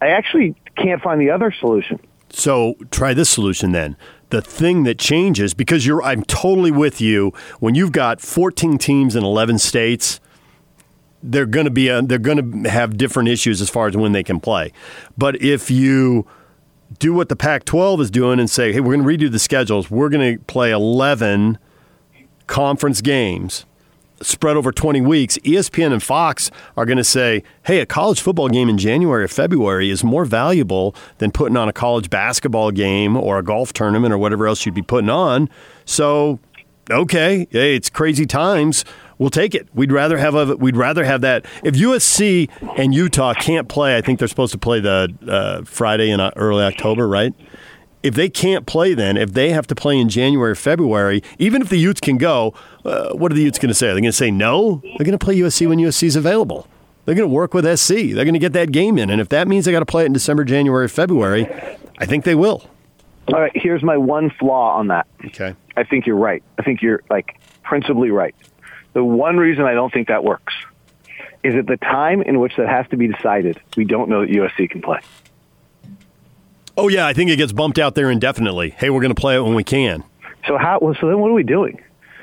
I 0.02 0.08
actually 0.10 0.56
can't 0.78 1.02
find 1.02 1.20
the 1.20 1.32
other 1.32 1.52
solution. 1.52 2.00
So 2.30 2.76
try 2.92 3.14
this 3.14 3.30
solution 3.30 3.72
then. 3.72 3.98
The 4.30 4.42
thing 4.42 4.84
that 4.84 5.00
changes 5.00 5.54
because 5.54 5.86
you're 5.86 6.04
I'm 6.04 6.24
totally 6.24 6.72
with 6.72 7.02
you 7.02 7.34
when 7.60 7.74
you've 7.74 7.92
got 7.92 8.22
14 8.22 8.78
teams 8.78 9.16
in 9.16 9.24
11 9.24 9.58
states 9.58 10.20
they're 11.22 11.46
going 11.46 11.66
to 11.66 11.72
be 11.72 11.90
a, 11.90 12.02
they're 12.02 12.18
going 12.18 12.64
to 12.64 12.70
have 12.70 12.98
different 12.98 13.30
issues 13.30 13.62
as 13.62 13.70
far 13.70 13.88
as 13.88 13.98
when 13.98 14.14
they 14.14 14.24
can 14.24 14.40
play. 14.40 14.72
But 15.18 15.42
if 15.42 15.70
you 15.70 16.26
do 16.98 17.14
what 17.14 17.30
the 17.30 17.36
Pac-12 17.36 18.02
is 18.02 18.12
doing 18.12 18.40
and 18.40 18.50
say, 18.50 18.72
"Hey, 18.72 18.80
we're 18.80 18.96
going 18.96 19.20
to 19.20 19.28
redo 19.28 19.32
the 19.32 19.40
schedules. 19.40 19.92
We're 19.92 20.10
going 20.10 20.38
to 20.38 20.44
play 20.46 20.72
11 20.72 21.58
conference 22.50 23.00
games 23.00 23.66
spread 24.22 24.58
over 24.58 24.72
20 24.72 25.00
weeks, 25.02 25.38
ESPN 25.40 25.94
and 25.94 26.04
Fox 26.04 26.52
are 26.76 26.86
going 26.86 26.98
to 26.98 27.04
say, 27.04 27.44
hey, 27.66 27.80
a 27.80 27.86
college 27.86 28.20
football 28.20 28.50
game 28.50 28.68
in 28.68 28.78
January 28.78 29.24
or 29.24 29.28
February 29.28 29.90
is 29.90 30.04
more 30.04 30.26
valuable 30.26 30.94
than 31.20 31.32
putting 31.32 31.56
on 31.56 31.70
a 31.70 31.74
college 31.74 32.10
basketball 32.10 32.72
game 32.72 33.16
or 33.16 33.38
a 33.38 33.44
golf 33.44 33.72
tournament 33.72 34.14
or 34.14 34.18
whatever 34.18 34.48
else 34.48 34.66
you'd 34.66 34.76
be 34.76 34.82
putting 34.82 35.10
on. 35.10 35.50
So, 35.86 36.40
okay, 36.92 37.48
hey, 37.52 37.76
it's 37.76 37.90
crazy 37.90 38.26
times. 38.26 38.84
We'll 39.20 39.30
take 39.30 39.54
it. 39.54 39.68
We'd 39.74 39.92
rather 39.92 40.18
have 40.18 40.36
a, 40.36 40.56
we'd 40.56 40.78
rather 40.78 41.04
have 41.04 41.22
that. 41.22 41.46
If 41.64 41.76
USC 41.76 42.50
and 42.78 42.94
Utah 42.94 43.34
can't 43.34 43.68
play, 43.68 43.98
I 43.98 44.02
think 44.02 44.20
they're 44.20 44.28
supposed 44.28 44.54
to 44.54 44.58
play 44.58 44.80
the 44.80 45.14
uh, 45.28 45.64
Friday 45.66 46.10
in 46.10 46.20
uh, 46.20 46.32
early 46.36 46.64
October, 46.64 47.08
right? 47.08 47.34
If 48.02 48.16
they 48.16 48.30
can't 48.30 48.66
play 48.66 48.94
then, 48.94 49.18
if 49.18 49.34
they 49.34 49.52
have 49.52 49.68
to 49.68 49.76
play 49.76 49.98
in 49.98 50.10
January 50.10 50.52
or 50.52 50.56
February, 50.56 51.22
even 51.38 51.62
if 51.62 51.70
the 51.70 51.78
Utes 51.78 52.00
can 52.00 52.18
go, 52.18 52.54
uh, 52.86 53.14
what 53.14 53.32
are 53.32 53.36
the 53.36 53.44
Utes 53.44 53.60
going 53.60 53.70
to 53.70 53.74
say? 53.76 53.90
Are 53.90 53.94
they 53.94 54.02
going 54.02 54.12
to 54.12 54.18
say 54.18 54.32
no? 54.32 54.82
They're 54.84 55.06
going 55.06 55.18
to 55.18 55.24
play 55.24 55.36
USC 55.38 55.68
when 55.68 55.80
USC 55.80 56.04
is 56.04 56.16
available. 56.16 56.68
They're 57.06 57.16
going 57.16 57.30
to 57.30 57.34
work 57.34 57.54
with 57.54 57.66
SC. 57.80 58.14
They're 58.14 58.26
going 58.26 58.34
to 58.34 58.40
get 58.40 58.54
that 58.54 58.72
game 58.72 58.98
in. 58.98 59.10
And 59.10 59.20
if 59.20 59.30
that 59.30 59.48
means 59.48 59.66
they 59.66 59.72
got 59.72 59.80
to 59.80 59.86
play 59.86 60.04
it 60.04 60.06
in 60.06 60.14
December, 60.14 60.44
January, 60.44 60.88
February, 60.88 61.48
I 61.98 62.06
think 62.06 62.24
they 62.24 62.36
will. 62.36 62.70
All 63.34 63.40
right, 63.40 63.52
here's 63.54 63.84
my 63.84 63.98
one 63.98 64.30
flaw 64.32 64.78
on 64.78 64.88
that. 64.88 65.08
Okay. 65.26 65.56
I 65.76 65.84
think 65.84 66.08
you're 66.08 66.16
right. 66.16 66.44
I 66.58 66.64
think 66.64 66.82
you're 66.82 67.04
like 67.10 67.40
principally 67.64 68.12
right. 68.12 68.36
The 68.94 69.04
one 69.04 69.38
reason 69.38 69.66
I 69.66 69.74
don't 69.74 69.94
think 69.94 70.08
that 70.08 70.24
works 70.24 70.54
is 71.44 71.56
at 71.56 71.68
the 71.68 71.78
time 71.78 72.22
in 72.22 72.40
which 72.40 72.56
that 72.58 72.68
has 72.68 72.88
to 72.90 72.98
be 72.98 73.08
decided, 73.08 73.60
we 73.78 73.86
don't 73.86 74.10
know 74.10 74.22
that 74.22 74.30
USC 74.30 74.70
can 74.70 74.82
play. 74.82 75.00
Oh, 76.80 76.88
yeah, 76.88 77.06
I 77.06 77.12
think 77.12 77.30
it 77.30 77.36
gets 77.36 77.52
bumped 77.52 77.78
out 77.78 77.96
there 77.96 78.10
indefinitely. 78.10 78.70
Hey, 78.70 78.90
we're 78.90 79.02
going 79.02 79.14
to 79.14 79.20
play 79.20 79.36
it 79.36 79.42
when 79.42 79.54
we 79.54 79.66
can. 79.66 80.02
So 80.48 80.58
how? 80.58 80.80
Well, 80.82 80.96
so 81.00 81.08
then 81.08 81.20
what 81.20 81.30
are 81.30 81.34
we 81.34 81.44
doing? 81.44 81.82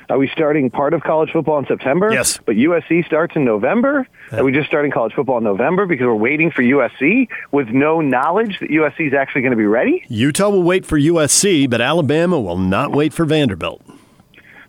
Are 0.09 0.17
we 0.17 0.27
starting 0.29 0.71
part 0.71 0.95
of 0.95 1.03
college 1.03 1.29
football 1.31 1.59
in 1.59 1.67
September? 1.67 2.11
Yes. 2.11 2.39
But 2.43 2.55
USC 2.55 3.05
starts 3.05 3.35
in 3.35 3.45
November? 3.45 4.07
Are 4.31 4.43
we 4.43 4.51
just 4.51 4.67
starting 4.67 4.89
college 4.89 5.13
football 5.13 5.37
in 5.37 5.43
November 5.43 5.85
because 5.85 6.05
we're 6.05 6.15
waiting 6.15 6.49
for 6.49 6.63
USC 6.63 7.27
with 7.51 7.67
no 7.67 8.01
knowledge 8.01 8.57
that 8.59 8.69
USC 8.69 9.07
is 9.07 9.13
actually 9.13 9.41
going 9.41 9.51
to 9.51 9.57
be 9.57 9.65
ready? 9.67 10.03
Utah 10.07 10.49
will 10.49 10.63
wait 10.63 10.87
for 10.87 10.97
USC, 10.97 11.69
but 11.69 11.79
Alabama 11.79 12.39
will 12.39 12.57
not 12.57 12.91
wait 12.91 13.13
for 13.13 13.25
Vanderbilt. 13.25 13.83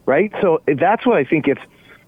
Right? 0.04 0.30
So 0.42 0.60
that's 0.66 1.06
what 1.06 1.16
I 1.16 1.24
think 1.24 1.48
it's 1.48 1.62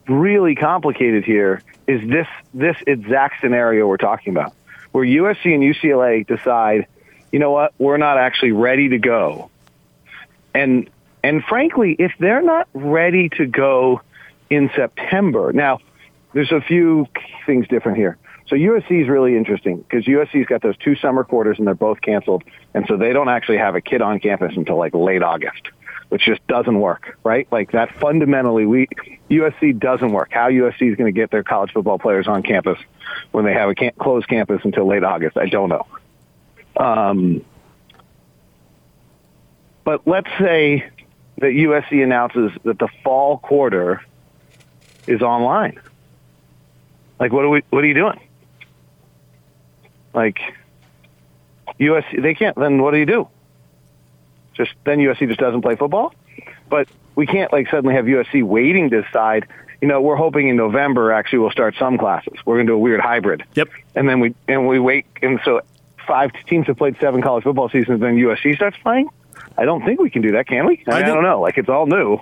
really 0.07 0.55
complicated 0.55 1.25
here 1.25 1.63
is 1.87 2.07
this 2.09 2.27
this 2.53 2.77
exact 2.87 3.41
scenario 3.41 3.87
we're 3.87 3.97
talking 3.97 4.37
about. 4.37 4.53
Where 4.93 5.07
USC 5.07 5.55
and 5.55 5.63
UCLA 5.63 6.27
decide, 6.27 6.87
you 7.33 7.39
know 7.39 7.51
what, 7.51 7.73
we're 7.79 7.97
not 7.97 8.19
actually 8.19 8.53
ready 8.53 8.91
to 8.91 8.99
go. 8.99 9.51
And 10.55 10.91
and 11.23 11.45
frankly, 11.45 11.95
if 11.99 12.13
they're 12.19 12.43
not 12.43 12.69
ready 12.73 13.29
to 13.31 13.47
go 13.47 14.01
in 14.49 14.71
September, 14.75 15.53
now 15.53 15.81
there's 16.33 16.53
a 16.53 16.61
few 16.61 17.07
things 17.47 17.69
different 17.69 17.99
here. 17.99 18.17
So 18.49 18.57
USC 18.57 19.03
is 19.03 19.09
really 19.09 19.37
interesting 19.37 19.79
because 19.79 20.07
USC's 20.07 20.47
got 20.47 20.61
those 20.61 20.77
two 20.79 20.97
summer 20.97 21.23
quarters 21.23 21.59
and 21.59 21.67
they're 21.67 21.75
both 21.75 22.01
canceled, 22.01 22.43
and 22.75 22.85
so 22.89 22.97
they 22.97 23.13
don't 23.13 23.29
actually 23.29 23.59
have 23.59 23.77
a 23.77 23.81
kid 23.81 24.03
on 24.03 24.19
campus 24.19 24.55
until 24.57 24.77
like 24.77 24.93
late 24.93 25.23
August, 25.23 25.69
which 26.09 26.25
just 26.25 26.45
doesn't 26.49 26.81
work, 26.81 27.17
right? 27.23 27.47
Like 27.53 27.73
that 27.73 27.95
fundamentally, 28.01 28.67
we 28.67 28.89
USC 29.31 29.79
doesn't 29.79 30.11
work. 30.11 30.33
How 30.33 30.49
USC 30.51 30.91
is 30.91 30.97
going 30.97 31.13
to 31.13 31.17
get 31.17 31.31
their 31.31 31.45
college 31.45 31.73
football 31.73 32.01
players 32.01 32.27
on 32.27 32.43
campus 32.43 32.79
when 33.31 33.45
they 33.45 33.53
have 33.53 33.71
a 33.71 33.93
closed 33.93 34.27
campus 34.27 34.63
until 34.65 34.87
late 34.87 35.05
August, 35.05 35.37
I 35.37 35.47
don't 35.47 35.69
know. 35.69 35.87
Um, 36.81 37.45
but 39.85 40.07
let's 40.07 40.31
say 40.39 40.89
that 41.39 41.49
USC 41.49 42.03
announces 42.03 42.53
that 42.65 42.79
the 42.79 42.89
fall 43.05 43.39
quarter 43.39 44.03
is 45.07 45.21
online. 45.21 45.79
Like, 47.19 47.33
what 47.33 47.45
are 47.45 47.51
we? 47.51 47.63
What 47.69 47.85
are 47.85 47.87
you 47.87 47.95
doing? 47.95 48.21
Like, 50.15 50.39
USC, 51.79 52.23
they 52.23 52.35
can't. 52.35 52.57
Then 52.57 52.81
what 52.81 52.93
do 52.93 52.99
you 52.99 53.07
do? 53.07 53.29
Just 54.55 54.73
then 54.85 54.99
USC 54.99 55.29
just 55.29 55.39
doesn't 55.39 55.61
play 55.61 55.77
football. 55.77 56.15
But 56.71 56.89
we 57.15 57.27
can't 57.27 57.53
like 57.53 57.69
suddenly 57.69 57.95
have 57.95 58.07
USC 58.07 58.43
waiting 58.43 58.89
to 58.91 59.03
decide. 59.03 59.47
You 59.83 59.89
know, 59.89 60.01
we're 60.01 60.17
hoping 60.17 60.49
in 60.49 60.57
November 60.57 61.13
actually 61.13 61.41
we'll 61.41 61.51
start 61.51 61.75
some 61.79 61.99
classes. 61.99 62.35
We're 62.45 62.57
going 62.57 62.67
to 62.67 62.73
do 62.73 62.75
a 62.77 62.79
weird 62.79 63.01
hybrid. 63.01 63.45
Yep. 63.55 63.69
And 63.95 64.09
then 64.09 64.21
we 64.21 64.35
and 64.49 64.67
we 64.67 64.79
wait, 64.79 65.07
and 65.23 65.41
so 65.45 65.61
five 66.11 66.33
teams 66.49 66.67
have 66.67 66.77
played 66.77 66.97
seven 67.01 67.23
college 67.23 67.45
football 67.45 67.69
seasons. 67.69 68.01
Then 68.01 68.17
USC 68.17 68.57
starts 68.57 68.77
playing. 68.83 69.09
I 69.57 69.65
don't 69.65 69.85
think 69.85 70.01
we 70.01 70.11
can 70.11 70.23
do 70.23 70.33
that, 70.33 70.49
can 70.49 70.67
we? 70.67 70.83
I, 70.89 70.91
I 70.91 70.95
mean, 70.97 71.05
I 71.05 71.15
don't 71.15 71.23
know. 71.23 71.41
Like 71.41 71.57
it's 71.57 71.69
all 71.69 71.87
new. 71.87 72.19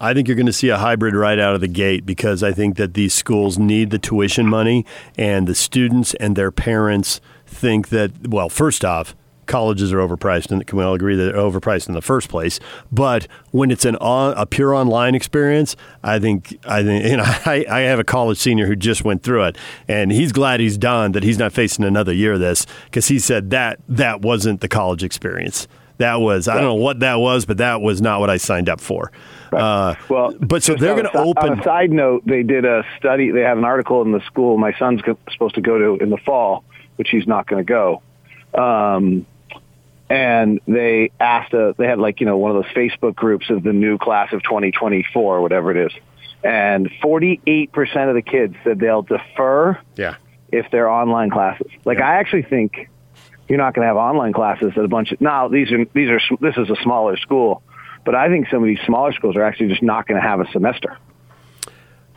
I 0.00 0.14
think 0.14 0.26
you're 0.26 0.36
going 0.36 0.46
to 0.46 0.52
see 0.52 0.68
a 0.68 0.78
hybrid 0.78 1.14
right 1.14 1.38
out 1.38 1.54
of 1.54 1.60
the 1.60 1.68
gate 1.68 2.04
because 2.04 2.42
I 2.42 2.52
think 2.52 2.76
that 2.76 2.94
these 2.94 3.14
schools 3.14 3.56
need 3.56 3.90
the 3.90 3.98
tuition 3.98 4.46
money, 4.46 4.84
and 5.16 5.46
the 5.46 5.54
students 5.54 6.14
and 6.14 6.34
their 6.34 6.50
parents 6.50 7.20
think 7.46 7.88
that, 7.90 8.28
well, 8.28 8.48
first 8.48 8.84
off, 8.84 9.14
colleges 9.48 9.92
are 9.92 9.98
overpriced, 9.98 10.50
and 10.50 10.64
can 10.66 10.78
we 10.78 10.84
all 10.84 10.94
agree 10.94 11.16
that 11.16 11.24
they're 11.24 11.42
overpriced 11.42 11.88
in 11.88 11.94
the 11.94 12.02
first 12.02 12.28
place? 12.28 12.60
But 12.92 13.26
when 13.50 13.70
it's 13.70 13.84
an 13.84 13.96
on, 13.96 14.34
a 14.36 14.46
pure 14.46 14.74
online 14.74 15.14
experience, 15.14 15.74
I 16.02 16.18
think 16.18 16.58
I 16.64 16.82
think 16.82 17.04
you 17.04 17.16
know 17.16 17.24
I, 17.46 17.64
I 17.68 17.80
have 17.80 17.98
a 17.98 18.04
college 18.04 18.38
senior 18.38 18.66
who 18.66 18.76
just 18.76 19.04
went 19.04 19.22
through 19.22 19.44
it, 19.44 19.58
and 19.88 20.12
he's 20.12 20.32
glad 20.32 20.60
he's 20.60 20.78
done 20.78 21.12
that 21.12 21.22
he's 21.22 21.38
not 21.38 21.52
facing 21.52 21.84
another 21.84 22.12
year 22.12 22.34
of 22.34 22.40
this 22.40 22.66
because 22.84 23.08
he 23.08 23.18
said 23.18 23.50
that 23.50 23.80
that 23.88 24.22
wasn't 24.22 24.60
the 24.60 24.68
college 24.68 25.02
experience. 25.02 25.66
That 25.98 26.20
was 26.20 26.46
I 26.46 26.54
don't 26.54 26.64
know 26.64 26.74
what 26.74 27.00
that 27.00 27.16
was, 27.16 27.44
but 27.44 27.56
that 27.56 27.80
was 27.80 28.00
not 28.00 28.20
what 28.20 28.30
I 28.30 28.36
signed 28.36 28.68
up 28.68 28.80
for. 28.80 29.10
Uh, 29.52 29.94
Well, 30.08 30.32
but 30.38 30.62
so 30.62 30.74
they're 30.74 30.94
going 30.94 31.10
to 31.10 31.18
open. 31.18 31.52
On 31.52 31.58
a 31.58 31.62
side 31.64 31.90
note, 31.90 32.22
they 32.24 32.42
did 32.44 32.64
a 32.64 32.84
study. 32.98 33.30
They 33.30 33.40
have 33.40 33.58
an 33.58 33.64
article 33.64 34.02
in 34.02 34.12
the 34.12 34.20
school 34.20 34.56
my 34.58 34.72
son's 34.78 35.00
supposed 35.32 35.56
to 35.56 35.60
go 35.60 35.78
to 35.78 36.02
in 36.02 36.10
the 36.10 36.18
fall, 36.18 36.64
which 36.96 37.08
he's 37.10 37.26
not 37.26 37.48
going 37.48 37.64
to 37.64 37.68
go. 37.68 38.02
Um, 38.54 39.26
and 40.10 40.60
they 40.66 41.10
asked, 41.20 41.52
a, 41.52 41.74
they 41.76 41.86
had 41.86 41.98
like 41.98 42.20
you 42.20 42.26
know 42.26 42.38
one 42.38 42.56
of 42.56 42.62
those 42.62 42.72
Facebook 42.72 43.14
groups 43.14 43.50
of 43.50 43.62
the 43.62 43.72
new 43.72 43.98
class 43.98 44.32
of 44.32 44.42
2024, 44.42 45.40
whatever 45.40 45.70
it 45.70 45.86
is, 45.86 45.92
and 46.42 46.90
48 47.02 47.72
percent 47.72 48.08
of 48.08 48.14
the 48.14 48.22
kids 48.22 48.54
said 48.64 48.78
they'll 48.78 49.02
defer 49.02 49.78
yeah. 49.96 50.16
if 50.50 50.70
they're 50.70 50.88
online 50.88 51.30
classes. 51.30 51.70
Like 51.84 52.00
I 52.00 52.16
actually 52.16 52.42
think 52.42 52.88
you're 53.48 53.58
not 53.58 53.74
going 53.74 53.82
to 53.84 53.88
have 53.88 53.96
online 53.96 54.32
classes 54.32 54.72
at 54.76 54.84
a 54.84 54.88
bunch 54.88 55.12
of. 55.12 55.20
Now 55.20 55.48
these 55.48 55.70
are 55.72 55.84
these 55.94 56.10
are 56.10 56.20
this 56.40 56.56
is 56.56 56.70
a 56.70 56.76
smaller 56.82 57.16
school, 57.16 57.62
but 58.04 58.14
I 58.14 58.28
think 58.28 58.48
some 58.50 58.62
of 58.62 58.66
these 58.66 58.80
smaller 58.86 59.12
schools 59.12 59.36
are 59.36 59.42
actually 59.42 59.68
just 59.68 59.82
not 59.82 60.06
going 60.06 60.20
to 60.20 60.26
have 60.26 60.40
a 60.40 60.50
semester. 60.52 60.96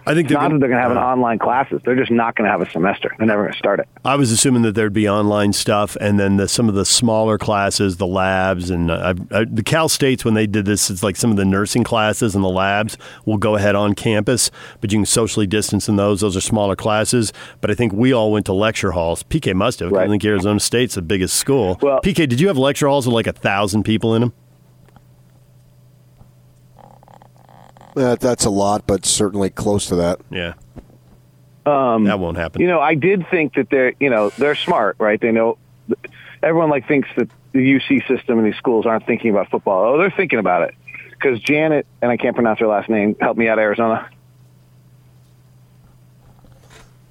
I 0.06 0.14
think 0.14 0.28
they're 0.30 0.38
Not 0.38 0.44
that 0.44 0.50
gonna, 0.50 0.60
they're 0.60 0.70
going 0.70 0.82
to 0.82 0.88
have 0.88 0.92
an 0.92 0.98
online 0.98 1.40
classes. 1.40 1.82
They're 1.86 1.96
just 1.96 2.12
not 2.12 2.36
going 2.36 2.46
to 2.46 2.52
have 2.52 2.62
a 2.62 2.70
semester. 2.72 3.14
They're 3.18 3.28
never 3.28 3.44
going 3.44 3.54
to 3.54 3.58
start 3.58 3.80
it. 3.80 3.88
I 4.04 4.16
was 4.16 4.32
assuming 4.32 4.64
that 4.64 4.74
there'd 4.74 4.94
be 4.94 5.08
online 5.08 5.54
stuff, 5.54 5.96
and 6.02 6.20
then 6.20 6.38
the, 6.38 6.48
some 6.48 6.68
of 6.70 6.76
the 6.76 6.86
smaller 6.86 7.38
classes, 7.38 7.98
the 7.98 8.08
labs, 8.08 8.70
and 8.70 8.90
uh, 8.90 9.14
I, 9.32 9.40
I, 9.40 9.46
the 9.46 9.64
Cal 9.64 9.90
States 9.90 10.26
when 10.26 10.34
they 10.34 10.48
did 10.48 10.66
this, 10.66 10.90
it's 10.90 11.04
like 11.04 11.16
some 11.16 11.30
of 11.32 11.38
the 11.38 11.46
nursing 11.46 11.84
classes 11.84 12.34
and 12.36 12.44
the 12.44 12.50
labs 12.50 12.98
will 13.26 13.38
go 13.38 13.56
ahead 13.56 13.76
on 13.76 13.94
campus, 13.94 14.50
but 14.80 14.92
you 14.92 14.98
can 15.00 15.06
socially 15.06 15.48
distance 15.48 15.88
in 15.88 15.96
those. 15.98 16.22
Those 16.22 16.36
are 16.36 16.42
smaller 16.42 16.76
classes. 16.76 17.32
But 17.62 17.70
I 17.72 17.74
think 17.76 17.94
we 17.94 18.12
all 18.14 18.32
went 18.32 18.46
to 18.48 18.54
lecture 18.54 18.92
halls. 18.92 19.24
PK 19.24 19.54
must 19.54 19.80
have. 19.80 19.90
'cause 19.92 20.00
I 20.00 20.08
think 20.08 20.26
Arizona 20.26 20.60
State's 20.60 20.96
the 20.96 21.02
biggest 21.02 21.36
school. 21.36 21.78
Well- 21.82 22.00
PK, 22.02 22.28
did 22.28 22.40
you 22.40 22.48
have 22.48 22.58
lecture 22.58 22.88
halls 22.88 23.06
with 23.06 23.14
like 23.14 23.28
a 23.28 23.34
thousand 23.34 23.84
people 23.84 24.16
in 24.16 24.22
them? 24.22 24.34
Uh, 27.96 28.16
that's 28.16 28.46
a 28.46 28.50
lot, 28.50 28.88
but 28.88 29.06
certainly 29.06 29.50
close 29.50 29.88
to 29.88 29.96
that. 29.96 30.20
Yeah. 30.30 30.54
Um, 31.66 32.06
that 32.06 32.20
won't 32.20 32.38
happen. 32.38 32.62
You 32.62 32.68
know, 32.68 32.80
I 32.80 32.96
did 32.96 33.28
think 33.30 33.54
that 33.56 33.70
they're 33.70 33.94
you 34.00 34.10
know 34.10 34.30
they're 34.30 34.56
smart, 34.56 34.96
right? 35.00 35.20
They 35.20 35.32
know 35.32 35.58
everyone 36.42 36.70
like 36.70 36.88
thinks 36.88 37.10
that 37.18 37.30
the 37.52 37.60
UC 37.60 38.08
system 38.08 38.40
and 38.40 38.48
these 38.48 38.56
schools 38.56 38.86
aren't 38.86 39.06
thinking 39.06 39.30
about 39.32 39.50
football. 39.50 39.94
Oh, 39.94 39.98
they're 39.98 40.10
thinking 40.12 40.40
about 40.40 40.64
it 40.64 40.76
because 41.12 41.40
Janet 41.40 41.86
and 42.02 42.10
I 42.10 42.18
can't 42.18 42.36
pronounce 42.36 42.60
her 42.60 42.68
last 42.68 42.90
name. 42.90 43.16
Help 43.20 43.38
me 43.38 43.48
out, 43.48 43.60
Arizona. 43.60 44.10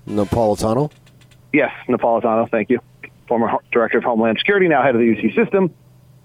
Napolitano? 0.09 0.91
Yes, 1.53 1.73
Napolitano. 1.89 2.51
Thank 2.51 2.71
you. 2.71 2.81
Former 3.29 3.59
director 3.71 3.99
of 3.99 4.05
Homeland 4.05 4.39
Security, 4.39 4.67
now 4.67 4.83
head 4.83 4.95
of 4.95 5.01
the 5.01 5.15
UC 5.15 5.35
system. 5.37 5.73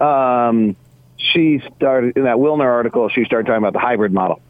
Um, 0.00 0.76
she 1.16 1.62
started 1.76 2.16
in 2.16 2.24
that 2.24 2.36
Wilner 2.36 2.64
article. 2.64 3.08
She 3.08 3.24
started 3.24 3.46
talking 3.46 3.58
about 3.58 3.72
the 3.72 3.78
hybrid 3.78 4.12
model, 4.12 4.40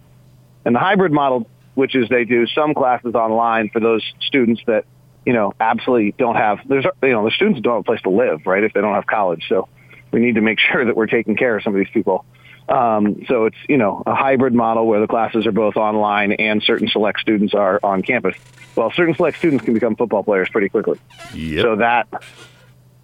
and 0.66 0.75
the 0.75 0.80
hybrid 0.80 1.12
model, 1.12 1.49
which 1.75 1.94
is 1.94 2.08
they 2.08 2.25
do 2.25 2.46
some 2.49 2.75
classes 2.75 3.14
online 3.14 3.70
for 3.70 3.80
those 3.80 4.02
students 4.20 4.61
that 4.66 4.85
you 5.25 5.32
know 5.32 5.54
absolutely 5.58 6.12
don't 6.18 6.35
have. 6.35 6.58
There's 6.68 6.85
you 7.02 7.12
know 7.12 7.25
the 7.25 7.30
students 7.30 7.61
don't 7.61 7.75
have 7.75 7.80
a 7.80 7.85
place 7.85 8.02
to 8.02 8.11
live, 8.11 8.44
right? 8.44 8.62
If 8.62 8.75
they 8.75 8.80
don't 8.80 8.94
have 8.94 9.06
college, 9.06 9.44
so 9.49 9.68
we 10.11 10.20
need 10.20 10.35
to 10.35 10.40
make 10.42 10.58
sure 10.73 10.85
that 10.85 10.96
we're 10.96 11.06
taking 11.06 11.37
care 11.37 11.56
of 11.56 11.62
some 11.62 11.73
of 11.73 11.78
these 11.78 11.92
people. 11.94 12.26
Um, 12.68 13.25
so 13.28 13.44
it's 13.44 13.56
you 13.68 13.76
know 13.76 14.02
a 14.04 14.14
hybrid 14.14 14.52
model 14.52 14.88
where 14.88 15.00
the 15.00 15.06
classes 15.06 15.46
are 15.46 15.52
both 15.52 15.76
online 15.76 16.32
and 16.32 16.61
certain 16.62 16.88
select 16.88 17.20
students 17.20 17.54
are 17.54 17.78
on 17.85 18.02
campus. 18.02 18.35
Well, 18.75 18.90
certain 18.90 19.14
select 19.14 19.38
students 19.38 19.64
can 19.64 19.73
become 19.73 19.94
football 19.94 20.25
players 20.25 20.49
pretty 20.49 20.68
quickly. 20.68 20.99
Yep. 21.32 21.62
So 21.62 21.76
that 21.76 22.08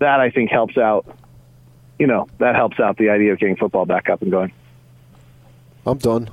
that 0.00 0.20
I 0.20 0.30
think 0.30 0.50
helps 0.50 0.76
out. 0.76 1.06
You 2.00 2.08
know 2.08 2.26
that 2.38 2.56
helps 2.56 2.80
out 2.80 2.96
the 2.96 3.10
idea 3.10 3.32
of 3.32 3.38
getting 3.38 3.54
football 3.54 3.86
back 3.86 4.10
up 4.10 4.20
and 4.20 4.32
going. 4.32 4.52
I'm 5.86 5.98
done. 5.98 6.28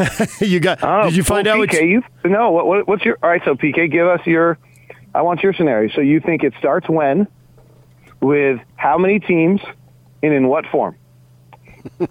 you 0.40 0.60
got? 0.60 0.78
Oh, 0.82 1.04
did 1.04 1.16
you 1.16 1.24
find 1.24 1.46
well, 1.46 1.56
out? 1.56 1.58
What 1.58 1.70
PK? 1.70 1.88
You, 1.88 2.02
no. 2.24 2.50
What, 2.50 2.66
what, 2.66 2.88
what's 2.88 3.04
your? 3.04 3.18
All 3.22 3.30
right. 3.30 3.42
So 3.44 3.54
PK, 3.54 3.90
give 3.90 4.06
us 4.06 4.20
your. 4.26 4.58
I 5.14 5.22
want 5.22 5.42
your 5.42 5.52
scenario. 5.52 5.92
So 5.94 6.00
you 6.00 6.20
think 6.20 6.42
it 6.42 6.54
starts 6.58 6.88
when, 6.88 7.26
with 8.20 8.60
how 8.76 8.96
many 8.96 9.20
teams, 9.20 9.60
and 10.22 10.32
in 10.32 10.48
what 10.48 10.66
form? 10.66 10.96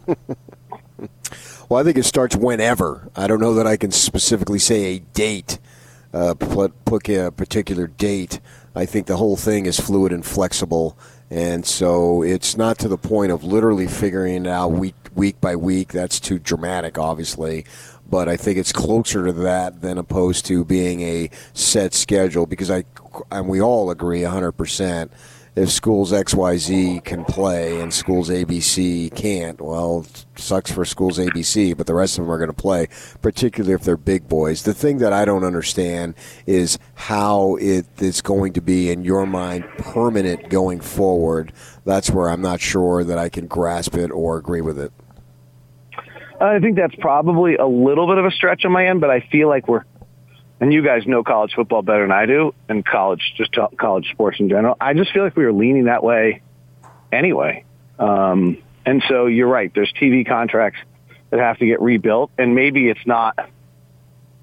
Well, 1.72 1.80
I 1.80 1.86
think 1.86 1.98
it 1.98 2.04
starts 2.04 2.36
whenever. 2.36 3.10
I 3.16 3.28
don't 3.28 3.40
know 3.40 3.54
that 3.54 3.66
I 3.66 3.78
can 3.78 3.92
specifically 3.92 4.60
say 4.60 4.96
a 4.96 5.00
date, 5.00 5.58
uh, 6.14 6.34
put, 6.34 6.84
put 6.84 7.08
a 7.08 7.32
particular 7.32 7.88
date. 7.88 8.42
I 8.76 8.86
think 8.86 9.08
the 9.08 9.16
whole 9.16 9.38
thing 9.38 9.66
is 9.68 9.80
fluid 9.80 10.12
and 10.12 10.26
flexible, 10.26 10.98
and 11.32 11.66
so 11.66 12.24
it's 12.24 12.58
not 12.58 12.78
to 12.80 12.90
the 12.90 12.98
point 12.98 13.32
of 13.32 13.42
literally 13.42 13.88
figuring 13.88 14.46
it 14.46 14.50
out 14.50 14.74
week 14.74 14.96
week 15.16 15.40
by 15.40 15.56
week. 15.56 15.94
That's 15.94 16.20
too 16.20 16.38
dramatic, 16.38 16.98
obviously. 16.98 17.66
But 18.10 18.28
I 18.28 18.36
think 18.36 18.58
it's 18.58 18.74
closer 18.74 19.26
to 19.26 19.32
that 19.32 19.80
than 19.80 19.98
opposed 19.98 20.46
to 20.48 20.66
being 20.66 21.00
a 21.00 21.30
set 21.54 21.94
schedule 21.94 22.46
because 22.46 22.70
I 22.70 22.84
and 23.32 23.48
we 23.48 23.62
all 23.62 23.90
agree 23.90 24.24
100 24.24 24.52
percent 24.52 25.12
if 25.56 25.70
schools 25.70 26.14
XYZ 26.14 27.04
can 27.04 27.26
play 27.26 27.82
and 27.82 27.94
schools 27.94 28.30
ABC 28.30 29.14
can't, 29.14 29.60
well, 29.60 30.06
sucks 30.38 30.72
for 30.72 30.86
schools 30.86 31.18
ABC, 31.18 31.76
but 31.76 31.88
the 31.88 31.94
rest 31.94 32.18
of 32.18 32.24
them 32.24 32.32
are 32.32 32.38
going 32.38 32.50
to 32.50 32.54
play, 32.54 32.88
particularly 33.22 33.74
if 33.74 33.82
they're 33.82 33.98
big 33.98 34.30
boys. 34.30 34.64
The 34.64 34.74
thing 34.74 35.00
that 35.00 35.12
I 35.12 35.26
don't 35.26 35.44
understand 35.44 36.16
is 36.46 36.80
how 36.94 37.56
it 37.56 37.86
is 38.00 38.22
going 38.22 38.54
to 38.54 38.62
be, 38.62 38.92
in 38.92 39.04
your 39.04 39.26
mind, 39.26 39.66
permanent 39.78 40.50
going 40.50 40.80
forward. 40.80 41.52
That's 41.84 42.10
where 42.10 42.30
I'm 42.30 42.42
not 42.42 42.62
sure 42.62 43.04
that 43.04 43.18
I 43.18 43.28
can 43.28 43.48
grasp 43.48 43.96
it 43.96 44.10
or 44.10 44.38
agree 44.38 44.62
with 44.62 44.80
it. 44.80 44.94
I 46.40 46.60
think 46.60 46.78
that's 46.78 46.96
probably 46.96 47.56
a 47.56 47.68
little 47.68 48.08
bit 48.08 48.18
of 48.18 48.26
a 48.26 48.32
stretch 48.32 48.64
on 48.66 48.72
my 48.72 48.88
end, 48.88 49.02
but 49.02 49.10
I 49.10 49.20
feel 49.32 49.48
like 49.50 49.68
we're, 49.68 49.84
and 50.62 50.72
you 50.72 50.84
guys 50.84 51.08
know 51.08 51.24
college 51.24 51.54
football 51.56 51.82
better 51.82 52.04
than 52.04 52.12
I 52.12 52.28
do, 52.28 52.54
and 52.70 52.86
college, 52.86 53.34
just 53.36 53.58
college 53.78 54.10
sports 54.12 54.40
in 54.40 54.48
general. 54.48 54.78
I 54.80 54.94
just 54.94 55.12
feel 55.12 55.24
like 55.24 55.36
we 55.36 55.44
were 55.44 55.52
leaning 55.52 55.86
that 55.86 56.04
way 56.04 56.42
anyway. 57.12 57.66
Um, 57.98 58.62
and 58.86 59.04
so 59.10 59.26
you're 59.26 59.48
right. 59.48 59.72
There's 59.74 59.92
TV 59.92 60.26
contracts 60.26 60.80
that 61.32 61.40
have 61.40 61.58
to 61.58 61.66
get 61.66 61.82
rebuilt, 61.82 62.30
and 62.38 62.54
maybe 62.54 62.90
it's 62.90 63.06
not. 63.08 63.50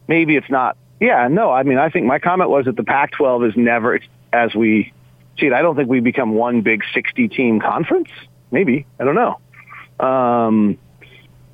Maybe 0.09 0.37
it's 0.37 0.51
not. 0.51 0.77
Yeah, 1.01 1.29
no. 1.29 1.53
I 1.53 1.63
mean, 1.63 1.79
I 1.79 1.89
think 1.89 2.07
my 2.07 2.19
comment 2.19 2.51
was 2.51 2.65
that 2.65 2.75
the 2.75 2.85
Pac-12 2.85 3.51
is 3.51 3.57
never 3.57 4.01
as 4.33 4.55
we 4.55 4.93
see 5.39 5.47
it. 5.47 5.53
I 5.53 5.63
don't 5.63 5.77
think 5.77 5.89
we 5.89 6.01
become 6.01 6.35
one 6.35 6.63
big 6.63 6.83
60-team 6.95 7.61
conference. 7.61 8.09
Maybe 8.51 8.87
I 8.99 9.05
don't 9.05 9.15
know. 9.15 10.05
Um, 10.05 10.79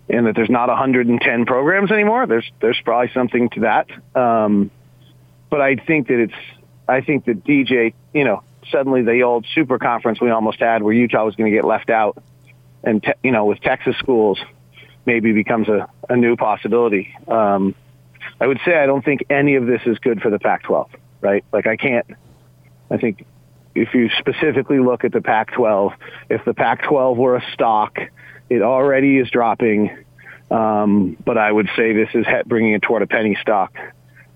and 0.09 0.27
that 0.27 0.35
there's 0.35 0.51
not 0.51 0.69
110 0.69 1.47
programs 1.47 1.91
anymore. 1.91 2.27
There's 2.27 2.51
there's 2.61 2.81
probably 2.85 3.11
something 3.13 3.49
to 3.51 3.61
that. 3.61 3.89
Um, 4.17 4.71
but 5.51 5.61
I 5.61 5.77
think 5.77 6.09
that 6.09 6.21
it's 6.21 6.35
I 6.89 7.01
think 7.01 7.25
that 7.27 7.45
DJ, 7.45 7.95
you 8.13 8.25
know, 8.25 8.43
suddenly 8.71 9.03
the 9.03 9.23
old 9.23 9.47
super 9.55 9.79
conference 9.79 10.21
we 10.21 10.31
almost 10.31 10.61
had 10.61 10.83
where 10.83 10.93
Utah 10.93 11.25
was 11.25 11.37
going 11.37 11.51
to 11.51 11.57
get 11.57 11.65
left 11.65 11.91
out, 11.91 12.23
and 12.83 13.03
te- 13.03 13.13
you 13.23 13.31
know 13.31 13.47
with 13.47 13.61
Texas 13.61 13.97
schools 13.99 14.39
maybe 15.07 15.33
becomes 15.33 15.69
a, 15.69 15.89
a 16.09 16.17
new 16.17 16.37
possibility. 16.37 17.15
Um, 17.29 17.75
I 18.41 18.47
would 18.47 18.59
say 18.65 18.77
I 18.77 18.87
don't 18.87 19.05
think 19.05 19.27
any 19.31 19.57
of 19.57 19.67
this 19.67 19.83
is 19.85 19.99
good 19.99 20.21
for 20.23 20.31
the 20.31 20.39
Pac-12. 20.39 20.89
Right? 21.21 21.45
Like 21.53 21.67
I 21.67 21.77
can't. 21.77 22.07
I 22.91 22.99
think 22.99 23.25
if 23.75 23.95
you 23.95 24.11
specifically 24.19 24.79
look 24.79 25.05
at 25.05 25.13
the 25.13 25.21
Pac-12, 25.21 25.95
if 26.29 26.45
the 26.45 26.55
Pac-12 26.55 27.17
were 27.17 27.37
a 27.37 27.53
stock 27.53 27.99
it 28.49 28.63
already 28.63 29.19
is 29.19 29.31
dropping, 29.31 29.97
um, 30.51 31.17
but 31.25 31.39
I 31.39 31.51
would 31.51 31.69
say 31.77 31.93
this 31.93 32.11
is 32.15 32.27
bringing 32.47 32.75
it 32.75 32.83
toward 32.83 33.03
a 33.03 33.07
penny 33.07 33.37
stock 33.41 33.77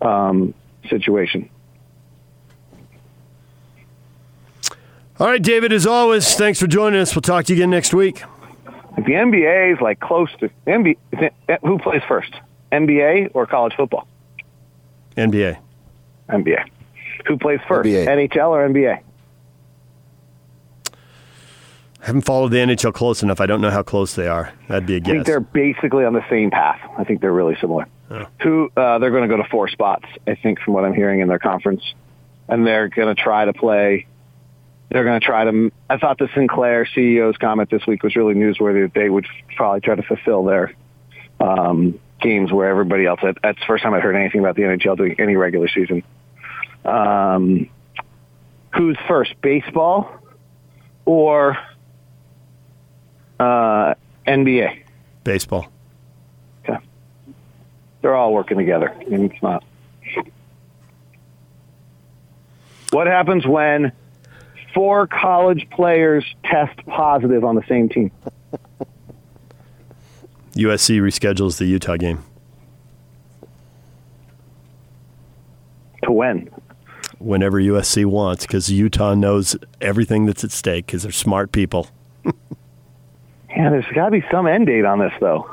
um, 0.00 0.54
situation. 0.88 1.50
All 5.20 5.26
right, 5.26 5.42
David, 5.42 5.72
as 5.72 5.84
always, 5.86 6.34
thanks 6.34 6.60
for 6.60 6.68
joining 6.68 7.00
us. 7.00 7.14
We'll 7.14 7.22
talk 7.22 7.44
to 7.46 7.52
you 7.52 7.58
again 7.60 7.70
next 7.70 7.92
week. 7.92 8.22
If 8.96 9.04
the 9.04 9.12
NBA 9.12 9.74
is 9.74 9.80
like 9.80 9.98
close 9.98 10.28
to 10.38 10.50
NBA, 10.66 10.96
who 11.62 11.78
plays 11.78 12.02
first, 12.06 12.32
NBA 12.70 13.32
or 13.34 13.46
college 13.46 13.74
football? 13.74 14.06
NBA. 15.16 15.58
NBA. 16.28 16.64
Who 17.26 17.36
plays 17.36 17.58
first, 17.66 17.88
NBA. 17.88 18.06
NHL 18.06 18.50
or 18.50 18.68
NBA? 18.68 19.00
I 21.97 21.97
haven't 22.08 22.22
followed 22.22 22.48
the 22.48 22.56
NHL 22.56 22.94
close 22.94 23.22
enough. 23.22 23.38
I 23.38 23.44
don't 23.44 23.60
know 23.60 23.70
how 23.70 23.82
close 23.82 24.14
they 24.14 24.28
are. 24.28 24.50
That'd 24.66 24.86
be 24.86 24.96
a 24.96 25.00
guess. 25.00 25.10
I 25.10 25.14
think 25.16 25.26
they're 25.26 25.40
basically 25.40 26.06
on 26.06 26.14
the 26.14 26.24
same 26.30 26.50
path. 26.50 26.80
I 26.96 27.04
think 27.04 27.20
they're 27.20 27.32
really 27.32 27.56
similar. 27.60 27.86
Oh. 28.10 28.26
Two, 28.40 28.72
uh, 28.74 28.98
they're 28.98 29.10
going 29.10 29.28
to 29.28 29.36
go 29.36 29.36
to 29.36 29.48
four 29.50 29.68
spots. 29.68 30.06
I 30.26 30.34
think 30.34 30.58
from 30.60 30.72
what 30.72 30.86
I'm 30.86 30.94
hearing 30.94 31.20
in 31.20 31.28
their 31.28 31.38
conference, 31.38 31.82
and 32.48 32.66
they're 32.66 32.88
going 32.88 33.14
to 33.14 33.22
try 33.22 33.44
to 33.44 33.52
play. 33.52 34.06
They're 34.88 35.04
going 35.04 35.20
to 35.20 35.26
try 35.26 35.44
to. 35.44 35.70
I 35.90 35.98
thought 35.98 36.16
the 36.16 36.30
Sinclair 36.34 36.86
CEO's 36.96 37.36
comment 37.36 37.68
this 37.68 37.86
week 37.86 38.02
was 38.02 38.16
really 38.16 38.34
newsworthy. 38.34 38.86
That 38.86 38.94
they 38.94 39.10
would 39.10 39.26
probably 39.54 39.82
try 39.82 39.94
to 39.94 40.02
fulfill 40.02 40.44
their 40.44 40.72
um, 41.40 42.00
games 42.22 42.50
where 42.50 42.70
everybody 42.70 43.04
else. 43.04 43.20
That's 43.22 43.58
the 43.58 43.66
first 43.66 43.82
time 43.82 43.92
I 43.92 44.00
heard 44.00 44.16
anything 44.16 44.40
about 44.40 44.56
the 44.56 44.62
NHL 44.62 44.96
doing 44.96 45.16
any 45.18 45.36
regular 45.36 45.68
season. 45.68 46.02
Um, 46.86 47.68
who's 48.74 48.96
first, 49.06 49.38
baseball 49.42 50.10
or 51.04 51.58
uh, 53.38 53.94
NBA. 54.26 54.82
Baseball. 55.24 55.70
Okay. 56.64 56.78
They're 58.02 58.14
all 58.14 58.32
working 58.32 58.58
together. 58.58 58.94
I 58.98 59.04
mean, 59.04 59.30
it's 59.30 59.42
not. 59.42 59.64
What 62.90 63.06
happens 63.06 63.46
when 63.46 63.92
four 64.74 65.06
college 65.06 65.68
players 65.70 66.24
test 66.44 66.84
positive 66.86 67.44
on 67.44 67.54
the 67.54 67.64
same 67.68 67.88
team? 67.88 68.10
USC 70.54 71.00
reschedules 71.00 71.58
the 71.58 71.66
Utah 71.66 71.96
game. 71.96 72.24
To 76.04 76.12
when? 76.12 76.48
Whenever 77.18 77.60
USC 77.60 78.06
wants, 78.06 78.46
because 78.46 78.70
Utah 78.70 79.14
knows 79.14 79.56
everything 79.80 80.26
that's 80.26 80.42
at 80.42 80.50
stake 80.50 80.86
because 80.86 81.02
they're 81.02 81.12
smart 81.12 81.52
people. 81.52 81.88
Yeah, 83.58 83.70
there's 83.70 83.84
got 83.86 84.04
to 84.04 84.10
be 84.12 84.24
some 84.30 84.46
end 84.46 84.66
date 84.66 84.84
on 84.84 85.00
this, 85.00 85.12
though. 85.20 85.50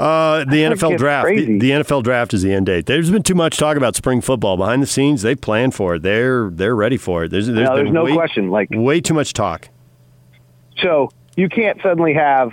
Uh, 0.00 0.44
the 0.46 0.64
NFL 0.64 0.98
draft. 0.98 1.28
The, 1.28 1.58
the, 1.58 1.70
NFL 1.70 2.02
draft 2.02 2.34
is 2.34 2.42
the 2.42 2.52
end 2.52 2.66
date. 2.66 2.86
There's 2.86 3.10
been 3.10 3.22
too 3.22 3.36
much 3.36 3.56
talk 3.56 3.76
about 3.76 3.94
spring 3.94 4.20
football 4.20 4.56
behind 4.56 4.82
the 4.82 4.86
scenes. 4.86 5.22
They've 5.22 5.40
planned 5.40 5.74
for 5.74 5.96
it. 5.96 6.02
They're 6.02 6.50
they're 6.50 6.74
ready 6.74 6.96
for 6.96 7.24
it. 7.24 7.28
There's, 7.28 7.46
there's, 7.46 7.68
no, 7.68 7.76
there's 7.76 7.92
no 7.92 8.04
way, 8.04 8.14
question. 8.14 8.50
Like 8.50 8.68
way 8.72 9.00
too 9.00 9.14
much 9.14 9.32
talk. 9.32 9.68
So 10.78 11.10
you 11.36 11.48
can't 11.48 11.80
suddenly 11.82 12.14
have 12.14 12.52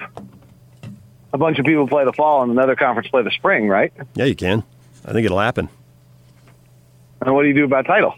a 1.33 1.37
bunch 1.37 1.57
of 1.57 1.65
people 1.65 1.87
play 1.87 2.05
the 2.05 2.13
fall 2.13 2.43
and 2.43 2.51
another 2.51 2.75
conference 2.75 3.07
play 3.07 3.23
the 3.23 3.31
spring, 3.31 3.67
right? 3.67 3.91
Yeah, 4.13 4.25
you 4.25 4.35
can. 4.35 4.63
I 5.05 5.13
think 5.13 5.25
it'll 5.25 5.39
happen. 5.39 5.69
And 7.21 7.33
what 7.33 7.43
do 7.43 7.47
you 7.47 7.55
do 7.55 7.63
about 7.63 7.85
title? 7.85 8.13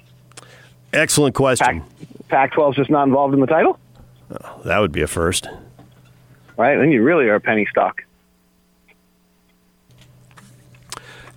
Excellent 0.91 1.35
question. 1.35 1.81
Pac- 2.27 2.51
Pac-12 2.51 2.71
is 2.71 2.75
just 2.75 2.89
not 2.89 3.07
involved 3.07 3.33
in 3.33 3.39
the 3.39 3.47
title. 3.47 3.79
Oh, 4.31 4.61
that 4.65 4.79
would 4.79 4.91
be 4.91 5.01
a 5.01 5.07
first 5.07 5.47
right? 6.59 6.77
Then 6.77 6.91
you 6.91 7.01
really 7.01 7.25
are 7.25 7.35
a 7.35 7.41
penny 7.41 7.65
stock. 7.71 8.03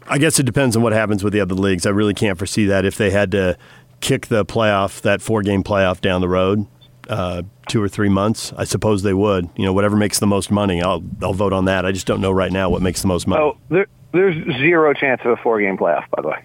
I 0.09 0.19
guess 0.19 0.39
it 0.39 0.43
depends 0.43 0.77
on 0.77 0.83
what 0.83 0.93
happens 0.93 1.23
with 1.23 1.33
the 1.33 1.41
other 1.41 1.55
leagues. 1.55 1.87
I 1.87 1.91
really 1.91 2.13
can't 2.13 2.37
foresee 2.37 2.67
that 2.67 2.85
if 2.85 2.97
they 2.97 3.11
had 3.11 3.31
to 3.31 3.57
kick 4.01 4.27
the 4.27 4.45
playoff, 4.45 5.01
that 5.03 5.23
four 5.23 5.43
game 5.43 5.63
playoff 5.63 6.01
down 6.01 6.21
the 6.21 6.29
road, 6.29 6.67
uh, 7.09 7.43
two 7.69 7.81
or 7.81 7.89
three 7.89 8.09
months. 8.09 8.53
I 8.59 8.65
suppose 8.65 9.05
they 9.05 9.15
would. 9.15 9.49
You 9.57 9.65
know, 9.65 9.73
whatever 9.73 9.97
makes 9.97 10.19
the 10.19 10.27
most 10.27 10.51
money, 10.51 10.83
I'll 10.83 11.03
I'll 11.23 11.33
vote 11.33 11.53
on 11.53 11.67
that. 11.67 11.87
I 11.87 11.93
just 11.93 12.07
don't 12.07 12.21
know 12.21 12.33
right 12.33 12.53
now 12.53 12.69
what 12.69 12.83
makes 12.83 13.01
the 13.01 13.09
most 13.09 13.29
money. 13.29 13.43
Oh, 13.43 13.57
there, 13.71 13.87
there's 14.11 14.35
zero 14.59 14.93
chance 14.93 15.23
of 15.25 15.31
a 15.31 15.37
four 15.37 15.61
game 15.61 15.79
playoff. 15.79 16.05
By 16.11 16.21
the 16.21 16.29
way, 16.29 16.45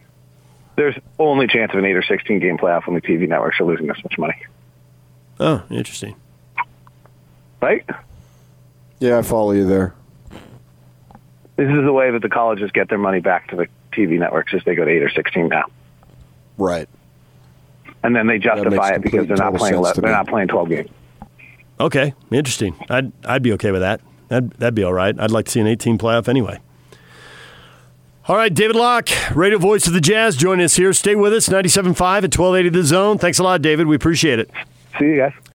there's 0.76 0.96
only 1.18 1.48
chance 1.48 1.72
of 1.74 1.80
an 1.80 1.86
eight 1.86 1.96
or 1.96 2.04
sixteen 2.04 2.40
game 2.40 2.58
playoff 2.60 2.86
when 2.86 2.94
the 2.94 3.02
TV 3.02 3.28
networks 3.28 3.60
are 3.60 3.66
losing 3.66 3.88
this 3.88 3.98
much 4.04 4.20
money. 4.20 4.36
Oh, 5.40 5.64
interesting. 5.72 6.16
Right. 7.60 7.84
Yeah, 9.00 9.18
I 9.20 9.22
follow 9.22 9.52
you 9.52 9.66
there. 9.66 9.94
This 11.56 11.70
is 11.70 11.84
the 11.84 11.94
way 11.94 12.12
that 12.12 12.22
the 12.22 12.30
colleges 12.30 12.72
get 12.72 12.90
their 12.90 12.98
money 12.98 13.20
back 13.20 13.50
to 13.50 13.56
the 13.56 13.68
TV 13.92 14.20
networks 14.20 14.54
as 14.54 14.64
they 14.64 14.76
go 14.76 14.86
to 14.86 14.92
eight 14.92 15.02
or 15.02 15.10
sixteen 15.10 15.50
now. 15.50 15.66
Right. 16.58 16.88
And 18.04 18.16
then 18.16 18.28
they 18.28 18.38
justify 18.38 18.92
it 18.92 19.02
because 19.02 19.28
they're 19.28 19.38
not 19.38 19.56
playing. 19.56 19.82
they're 19.82 20.12
not 20.12 20.28
playing 20.28 20.48
twelve 20.50 20.70
games. 20.70 20.90
Okay, 21.80 22.14
interesting. 22.32 22.76
I'd 22.90 23.12
I'd 23.26 23.44
be 23.44 23.54
okay 23.54 23.72
with 23.72 23.82
that. 23.82 24.02
That'd 24.30 24.52
that'd 24.52 24.76
be 24.76 24.84
all 24.84 24.94
right. 24.94 25.20
I'd 25.20 25.32
like 25.32 25.46
to 25.46 25.52
see 25.52 25.60
an 25.60 25.68
eighteen 25.68 25.98
playoff 25.98 26.28
anyway. 26.28 26.60
All 28.28 28.36
right, 28.36 28.54
David 28.54 28.76
Locke, 28.76 29.10
radio 29.34 29.58
voice 29.58 29.88
of 29.88 29.94
the 29.94 30.02
Jazz, 30.02 30.36
join 30.36 30.60
us 30.60 30.76
here. 30.76 30.92
Stay 30.92 31.16
with 31.16 31.32
us, 31.32 31.48
97.5 31.48 31.88
at 31.88 32.38
1280 32.38 32.70
The 32.70 32.84
Zone. 32.84 33.18
Thanks 33.18 33.40
a 33.40 33.44
lot, 33.44 33.62
David. 33.62 33.88
We 33.88 33.96
appreciate 33.96 34.38
it. 34.38 34.52
See 35.00 35.06
you 35.06 35.16
guys. 35.16 35.32